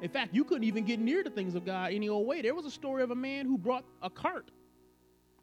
In 0.01 0.09
fact, 0.09 0.33
you 0.33 0.43
couldn't 0.43 0.63
even 0.63 0.83
get 0.83 0.99
near 0.99 1.23
the 1.23 1.31
things 1.31 1.55
of 1.55 1.65
God 1.65 1.93
any 1.93 2.09
old 2.09 2.27
way. 2.27 2.41
There 2.41 2.53
was 2.53 2.65
a 2.65 2.71
story 2.71 3.01
of 3.01 3.09
a 3.09 3.15
man 3.15 3.47
who 3.47 3.57
brought 3.57 3.85
a 4.03 4.09
cart 4.09 4.51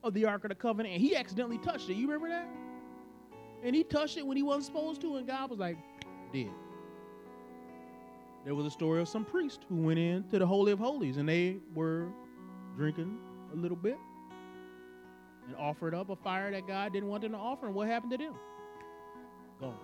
of 0.04 0.14
the 0.14 0.24
Ark 0.24 0.44
of 0.44 0.50
the 0.50 0.54
Covenant 0.54 0.94
and 0.94 1.02
he 1.02 1.16
accidentally 1.16 1.58
touched 1.58 1.90
it. 1.90 1.94
You 1.94 2.06
remember 2.06 2.28
that? 2.28 2.48
And 3.64 3.74
he 3.74 3.82
touched 3.82 4.16
it 4.16 4.26
when 4.26 4.37
he 4.37 4.42
wasn't 4.42 4.66
supposed 4.66 5.00
to, 5.00 5.16
and 5.16 5.26
God 5.26 5.50
was 5.50 5.58
like, 5.58 5.76
dead. 6.32 6.50
There 8.44 8.55
was 8.55 8.66
a 8.66 8.70
story 8.70 9.01
of 9.01 9.09
some 9.09 9.24
priest 9.24 9.64
who 9.68 9.77
went 9.77 9.98
in 9.98 10.24
to 10.31 10.38
the 10.38 10.46
Holy 10.46 10.72
of 10.72 10.79
Holies 10.79 11.16
and 11.16 11.29
they 11.29 11.59
were 11.74 12.09
drinking 12.77 13.18
a 13.53 13.57
little 13.57 13.77
bit 13.77 13.98
and 15.46 15.57
offered 15.57 15.94
up 15.94 16.11
a 16.11 16.16
fire 16.16 16.51
that 16.51 16.66
God 16.66 16.92
didn't 16.92 17.09
want 17.09 17.22
them 17.22 17.33
to 17.33 17.38
offer. 17.38 17.66
And 17.66 17.74
what 17.74 17.88
happened 17.88 18.12
to 18.12 18.18
them? 18.18 18.35
Gone 19.61 19.74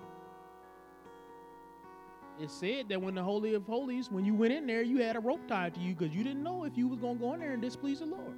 it 2.38 2.50
said 2.50 2.88
that 2.88 3.00
when 3.00 3.14
the 3.14 3.22
Holy 3.22 3.54
of 3.54 3.64
Holies, 3.64 4.10
when 4.10 4.24
you 4.24 4.34
went 4.34 4.52
in 4.52 4.66
there, 4.66 4.82
you 4.82 4.98
had 4.98 5.16
a 5.16 5.20
rope 5.20 5.46
tied 5.46 5.74
to 5.74 5.80
you 5.80 5.94
because 5.94 6.14
you 6.14 6.24
didn't 6.24 6.42
know 6.42 6.64
if 6.64 6.76
you 6.76 6.88
was 6.88 6.98
going 6.98 7.16
to 7.16 7.24
go 7.24 7.34
in 7.34 7.40
there 7.40 7.52
and 7.52 7.62
displease 7.62 8.00
the 8.00 8.06
Lord. 8.06 8.36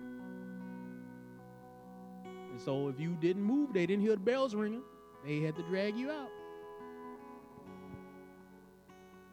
And 2.50 2.60
so 2.60 2.88
if 2.88 3.00
you 3.00 3.16
didn't 3.20 3.42
move, 3.42 3.72
they 3.72 3.86
didn't 3.86 4.02
hear 4.02 4.12
the 4.12 4.18
bells 4.18 4.54
ringing. 4.54 4.82
They 5.24 5.40
had 5.40 5.56
to 5.56 5.62
drag 5.62 5.96
you 5.96 6.10
out. 6.10 6.30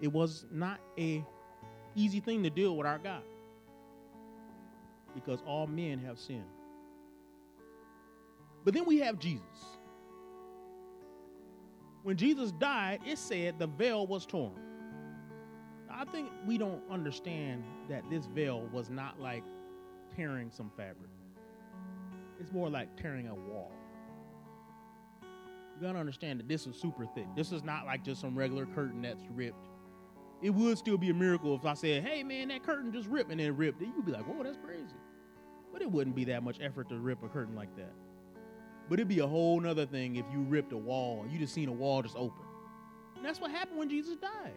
It 0.04 0.12
was 0.12 0.46
not 0.52 0.80
a 1.00 1.26
easy 1.96 2.20
thing 2.20 2.44
to 2.44 2.52
deal 2.52 2.78
with 2.78 2.86
our 2.86 3.00
God 3.00 3.24
because 5.16 5.42
all 5.48 5.66
men 5.66 5.98
have 6.00 6.20
sinned. 6.20 6.44
But 8.64 8.76
then 8.76 8.86
we 8.86 9.00
have 9.00 9.18
Jesus 9.18 9.42
when 12.04 12.18
Jesus 12.18 12.52
died, 12.52 13.00
it 13.06 13.18
said 13.18 13.58
the 13.58 13.68
veil 13.68 14.06
was 14.06 14.26
torn. 14.26 14.52
I 15.90 16.06
think 16.06 16.30
we 16.46 16.58
don't 16.58 16.82
understand 16.92 17.64
that 17.90 18.04
this 18.10 18.26
veil 18.26 18.68
was 18.74 18.90
not 18.90 19.20
like 19.22 19.44
tearing 20.16 20.52
some 20.52 20.70
fabric. 20.76 21.10
It's 22.40 22.52
more 22.52 22.70
like 22.70 22.96
tearing 23.02 23.28
a 23.28 23.36
wall. 23.36 23.72
You 25.22 25.88
gotta 25.88 26.00
understand 26.00 26.40
that 26.40 26.48
this 26.50 26.68
is 26.68 26.76
super 26.76 27.06
thick. 27.16 27.28
This 27.36 27.52
is 27.52 27.64
not 27.64 27.86
like 27.86 28.04
just 28.04 28.20
some 28.20 28.38
regular 28.38 28.66
curtain 28.66 29.02
that's 29.02 29.24
ripped. 29.34 29.70
It 30.44 30.50
would 30.50 30.78
still 30.78 30.98
be 30.98 31.10
a 31.10 31.14
miracle 31.14 31.56
if 31.56 31.66
I 31.66 31.74
said, 31.74 32.04
hey 32.04 32.22
man, 32.22 32.50
that 32.50 32.64
curtain 32.64 32.92
just 32.92 33.08
ripped 33.08 33.32
and 33.32 33.40
then 33.40 33.56
ripped. 33.56 33.82
You'd 33.82 34.06
be 34.06 34.12
like, 34.12 34.26
whoa, 34.28 34.44
that's 34.44 34.58
crazy. 34.58 34.98
But 35.72 35.82
it 35.82 35.90
wouldn't 35.90 36.18
be 36.18 36.26
that 36.26 36.44
much 36.44 36.58
effort 36.62 36.90
to 36.90 37.00
rip 37.00 37.24
a 37.24 37.30
curtain 37.30 37.56
like 37.56 37.74
that. 37.78 37.94
But 38.90 39.00
it'd 39.00 39.08
be 39.08 39.20
a 39.20 39.28
whole 39.28 39.60
nother 39.62 39.86
thing 39.86 40.18
if 40.18 40.26
you 40.34 40.42
ripped 40.42 40.74
a 40.74 40.78
wall. 40.78 41.22
and 41.24 41.32
You 41.32 41.40
just 41.40 41.54
seen 41.54 41.70
a 41.70 41.74
wall 41.74 42.02
just 42.02 42.18
open. 42.18 42.44
And 43.16 43.26
that's 43.26 43.40
what 43.40 43.52
happened 43.52 43.80
when 43.80 43.90
Jesus 43.90 44.18
died. 44.18 44.52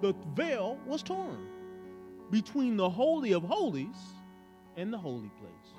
The 0.00 0.14
veil 0.36 0.78
was 0.86 1.02
torn 1.02 1.48
between 2.30 2.76
the 2.76 2.88
Holy 2.88 3.32
of 3.32 3.42
Holies 3.42 3.96
and 4.76 4.92
the 4.92 4.98
holy 4.98 5.30
place, 5.40 5.74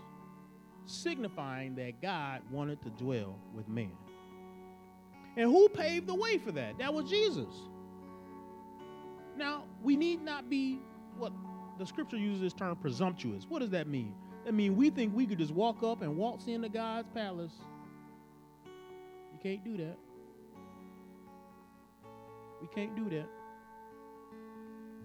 signifying 0.86 1.76
that 1.76 2.02
God 2.02 2.42
wanted 2.52 2.82
to 2.82 2.90
dwell 2.90 3.40
with 3.56 3.70
man. 3.70 3.92
And 5.38 5.50
who 5.50 5.70
paved 5.70 6.08
the 6.08 6.14
way 6.14 6.38
for 6.38 6.52
that? 6.52 6.78
That 6.78 6.94
was 6.94 7.10
Jesus. 7.10 7.48
Now, 9.38 9.66
we 9.82 9.96
need 9.96 10.22
not 10.22 10.50
be 10.50 10.80
what 11.18 11.34
the 11.80 11.86
scripture 11.86 12.18
uses 12.18 12.42
this 12.42 12.54
term 12.54 12.76
presumptuous. 12.76 13.46
What 13.48 13.60
does 13.60 13.72
that 13.72 13.88
mean? 13.88 14.14
That 14.46 14.54
means 14.54 14.76
we 14.76 14.90
think 14.90 15.16
we 15.16 15.26
could 15.26 15.38
just 15.38 15.54
walk 15.54 15.84
up 15.84 16.02
and 16.02 16.18
waltz 16.18 16.48
into 16.48 16.70
God's 16.70 17.08
palace. 17.14 17.54
You 18.66 19.40
can't 19.42 19.64
do 19.64 19.78
that. 19.78 19.98
We 22.62 22.68
can't 22.68 22.96
do 22.96 23.10
that. 23.10 23.28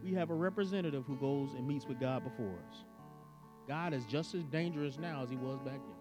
We 0.02 0.14
have 0.14 0.30
a 0.30 0.34
representative 0.34 1.04
who 1.06 1.16
goes 1.16 1.54
and 1.54 1.66
meets 1.66 1.86
with 1.86 1.98
God 1.98 2.24
before 2.24 2.52
us. 2.70 2.84
God 3.66 3.92
is 3.92 4.04
just 4.04 4.34
as 4.34 4.44
dangerous 4.44 4.98
now 4.98 5.22
as 5.22 5.30
he 5.30 5.36
was 5.36 5.58
back 5.60 5.74
then. 5.74 5.98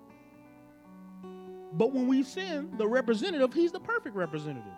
But 1.74 1.92
when 1.92 2.08
we 2.08 2.24
sin, 2.24 2.72
the 2.78 2.88
representative, 2.88 3.54
he's 3.54 3.72
the 3.72 3.80
perfect 3.80 4.16
representative. 4.16 4.72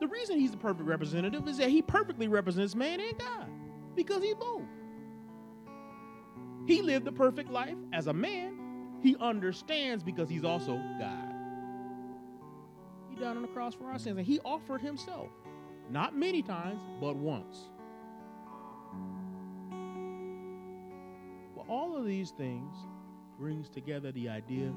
The 0.00 0.06
reason 0.08 0.38
he's 0.38 0.50
the 0.50 0.56
perfect 0.56 0.88
representative 0.88 1.46
is 1.48 1.58
that 1.58 1.70
he 1.70 1.82
perfectly 1.82 2.28
represents 2.28 2.74
man 2.74 3.00
and 3.00 3.18
God 3.18 3.48
because 3.94 4.22
he's 4.22 4.34
both. 4.34 4.62
He 6.66 6.82
lived 6.82 7.04
the 7.04 7.12
perfect 7.12 7.50
life 7.50 7.76
as 7.92 8.06
a 8.06 8.12
man. 8.12 8.58
He 9.02 9.16
understands 9.20 10.02
because 10.02 10.28
he's 10.28 10.44
also 10.44 10.76
God. 10.98 11.34
He 13.10 13.16
died 13.16 13.36
on 13.36 13.42
the 13.42 13.48
cross 13.48 13.74
for 13.74 13.90
our 13.90 13.98
sins 13.98 14.18
and 14.18 14.26
he 14.26 14.40
offered 14.40 14.80
himself. 14.80 15.28
Not 15.90 16.16
many 16.16 16.42
times, 16.42 16.80
but 17.00 17.16
once. 17.16 17.68
Well, 21.54 21.66
all 21.68 21.96
of 21.96 22.06
these 22.06 22.30
things 22.30 22.74
brings 23.38 23.68
together 23.68 24.10
the 24.12 24.28
idea 24.28 24.68
of 24.68 24.74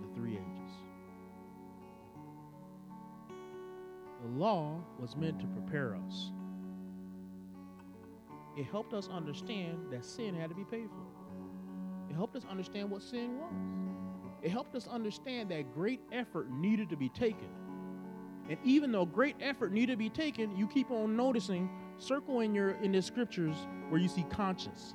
the 0.00 0.14
three 0.14 0.32
ages. 0.32 0.72
Law 4.40 4.82
was 4.98 5.16
meant 5.16 5.38
to 5.38 5.46
prepare 5.46 5.94
us. 5.94 6.32
It 8.56 8.64
helped 8.64 8.94
us 8.94 9.06
understand 9.08 9.78
that 9.92 10.04
sin 10.04 10.34
had 10.34 10.48
to 10.48 10.56
be 10.56 10.64
paid 10.64 10.88
for. 10.88 12.10
It 12.10 12.14
helped 12.14 12.34
us 12.36 12.44
understand 12.50 12.90
what 12.90 13.02
sin 13.02 13.38
was. 13.38 13.52
It 14.42 14.50
helped 14.50 14.74
us 14.74 14.88
understand 14.88 15.50
that 15.50 15.74
great 15.74 16.00
effort 16.10 16.50
needed 16.50 16.88
to 16.88 16.96
be 16.96 17.10
taken. 17.10 17.50
And 18.48 18.58
even 18.64 18.90
though 18.90 19.04
great 19.04 19.36
effort 19.40 19.72
needed 19.72 19.92
to 19.92 19.98
be 19.98 20.08
taken, 20.08 20.56
you 20.56 20.66
keep 20.66 20.90
on 20.90 21.16
noticing, 21.16 21.68
circle 21.98 22.40
in 22.40 22.54
your 22.54 22.70
in 22.82 22.92
the 22.92 23.02
scriptures 23.02 23.54
where 23.90 24.00
you 24.00 24.08
see 24.08 24.24
conscience. 24.30 24.94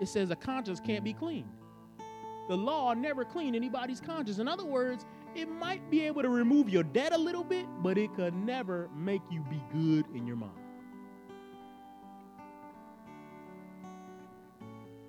It 0.00 0.06
says 0.06 0.30
a 0.30 0.36
conscience 0.36 0.80
can't 0.80 1.02
be 1.02 1.12
cleaned. 1.12 1.50
The 2.48 2.56
law 2.56 2.94
never 2.94 3.24
cleaned 3.24 3.56
anybody's 3.56 4.00
conscience. 4.00 4.38
In 4.38 4.46
other 4.46 4.64
words, 4.64 5.04
it 5.34 5.48
might 5.48 5.88
be 5.90 6.02
able 6.02 6.22
to 6.22 6.28
remove 6.28 6.68
your 6.68 6.82
debt 6.82 7.12
a 7.12 7.18
little 7.18 7.44
bit, 7.44 7.66
but 7.82 7.98
it 7.98 8.14
could 8.14 8.34
never 8.34 8.88
make 8.96 9.22
you 9.30 9.44
be 9.50 9.62
good 9.72 10.06
in 10.14 10.26
your 10.26 10.36
mind. 10.36 10.52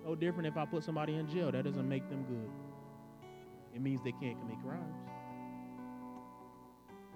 No 0.06 0.16
different 0.16 0.48
if 0.48 0.58
I 0.58 0.66
put 0.66 0.84
somebody 0.84 1.16
in 1.16 1.28
jail. 1.28 1.52
That 1.52 1.64
doesn't 1.64 1.88
make 1.88 2.08
them 2.10 2.24
good. 2.24 2.50
It 3.74 3.82
means 3.82 4.02
they 4.04 4.12
can't 4.12 4.40
commit 4.40 4.58
crimes. 4.64 4.96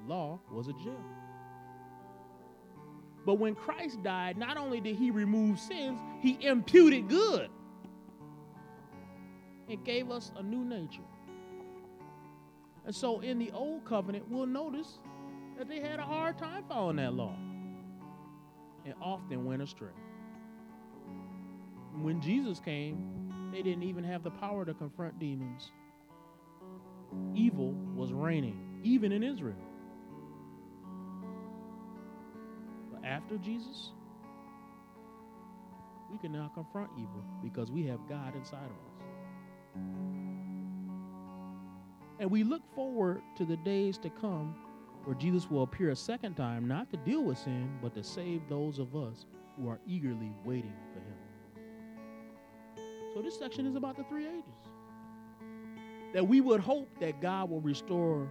Law 0.08 0.40
was 0.52 0.68
a 0.68 0.74
jail. 0.74 1.04
But 3.26 3.36
when 3.36 3.54
Christ 3.54 4.02
died, 4.02 4.38
not 4.38 4.58
only 4.58 4.82
did 4.82 4.96
he 4.96 5.12
remove 5.12 5.60
sins, 5.60 6.00
he 6.20 6.38
imputed 6.42 7.08
good. 7.10 7.50
It 9.68 9.84
gave 9.84 10.10
us 10.10 10.32
a 10.36 10.42
new 10.42 10.66
nature. 10.66 11.04
And 12.90 12.96
so 12.96 13.20
in 13.20 13.38
the 13.38 13.52
old 13.52 13.86
covenant, 13.86 14.26
we'll 14.32 14.48
notice 14.48 14.98
that 15.60 15.70
they 15.70 15.80
had 15.80 16.00
a 16.00 16.02
hard 16.02 16.40
time 16.40 16.64
following 16.68 16.96
that 16.96 17.14
law 17.14 17.36
and 18.84 18.96
often 19.00 19.46
went 19.46 19.62
astray. 19.62 19.94
When 22.02 22.20
Jesus 22.20 22.60
came, 22.60 23.52
they 23.54 23.62
didn't 23.62 23.84
even 23.84 24.04
have 24.06 24.24
the 24.24 24.32
power 24.32 24.66
to 24.66 24.74
confront 24.74 25.20
demons. 25.20 25.72
Evil 27.36 27.76
was 27.96 28.12
reigning, 28.12 28.80
even 28.84 29.12
in 29.12 29.22
Israel. 29.22 29.56
But 32.92 33.06
after 33.06 33.38
Jesus, 33.38 33.92
we 36.12 36.18
can 36.18 36.32
now 36.32 36.50
confront 36.56 36.90
evil 36.98 37.24
because 37.44 37.70
we 37.70 37.86
have 37.86 38.00
God 38.10 38.36
inside 38.36 38.66
of 38.66 38.72
us. 38.72 38.90
And 42.20 42.30
we 42.30 42.44
look 42.44 42.62
forward 42.76 43.22
to 43.38 43.46
the 43.46 43.56
days 43.58 43.98
to 44.00 44.10
come 44.10 44.56
where 45.06 45.16
Jesus 45.16 45.50
will 45.50 45.64
appear 45.64 45.90
a 45.90 45.96
second 45.96 46.36
time, 46.36 46.68
not 46.68 46.92
to 46.92 46.98
deal 46.98 47.24
with 47.24 47.38
sin, 47.38 47.70
but 47.82 47.94
to 47.96 48.04
save 48.04 48.42
those 48.50 48.78
of 48.78 48.96
us 48.96 49.26
who 49.56 49.70
are 49.70 49.80
eagerly 49.88 50.32
waiting 50.44 50.76
for 50.94 51.00
him. 51.00 51.18
So 53.14 53.22
this 53.22 53.40
section 53.40 53.66
is 53.66 53.76
about 53.76 53.96
the 53.98 54.04
three 54.04 54.28
ages. 54.28 54.44
That 56.14 56.28
we 56.28 56.42
would 56.42 56.60
hope 56.60 56.90
that 57.00 57.22
God 57.22 57.50
will 57.50 57.62
restore 57.62 58.28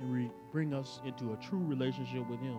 and 0.00 0.12
re- 0.12 0.30
bring 0.52 0.74
us 0.74 1.00
into 1.06 1.32
a 1.32 1.36
true 1.36 1.64
relationship 1.64 2.28
with 2.28 2.40
him. 2.40 2.58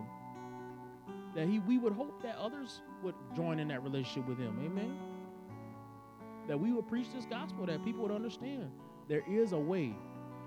That 1.34 1.46
he 1.46 1.60
we 1.60 1.78
would 1.78 1.92
hope 1.92 2.22
that 2.22 2.36
others 2.36 2.80
would 3.02 3.14
join 3.36 3.58
in 3.60 3.68
that 3.68 3.82
relationship 3.84 4.28
with 4.28 4.38
him. 4.38 4.58
Amen 4.64 5.07
that 6.48 6.58
we 6.58 6.72
would 6.72 6.88
preach 6.88 7.12
this 7.14 7.26
gospel, 7.26 7.66
that 7.66 7.84
people 7.84 8.02
would 8.02 8.10
understand 8.10 8.70
there 9.08 9.22
is 9.28 9.52
a 9.52 9.58
way 9.58 9.94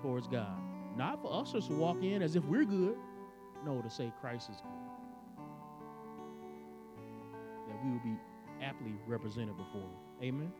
towards 0.02 0.26
God. 0.26 0.58
Not 0.96 1.22
for 1.22 1.32
us 1.32 1.52
just 1.52 1.68
to 1.68 1.74
walk 1.74 2.02
in 2.02 2.20
as 2.20 2.36
if 2.36 2.44
we're 2.44 2.64
good. 2.64 2.96
No, 3.64 3.80
to 3.80 3.88
say 3.88 4.12
Christ 4.20 4.50
is 4.50 4.56
good. 4.56 5.44
That 7.68 7.84
we 7.84 7.92
will 7.92 8.00
be 8.00 8.16
aptly 8.60 8.92
represented 9.06 9.56
before 9.56 9.80
Him. 9.80 9.96
Amen. 10.22 10.52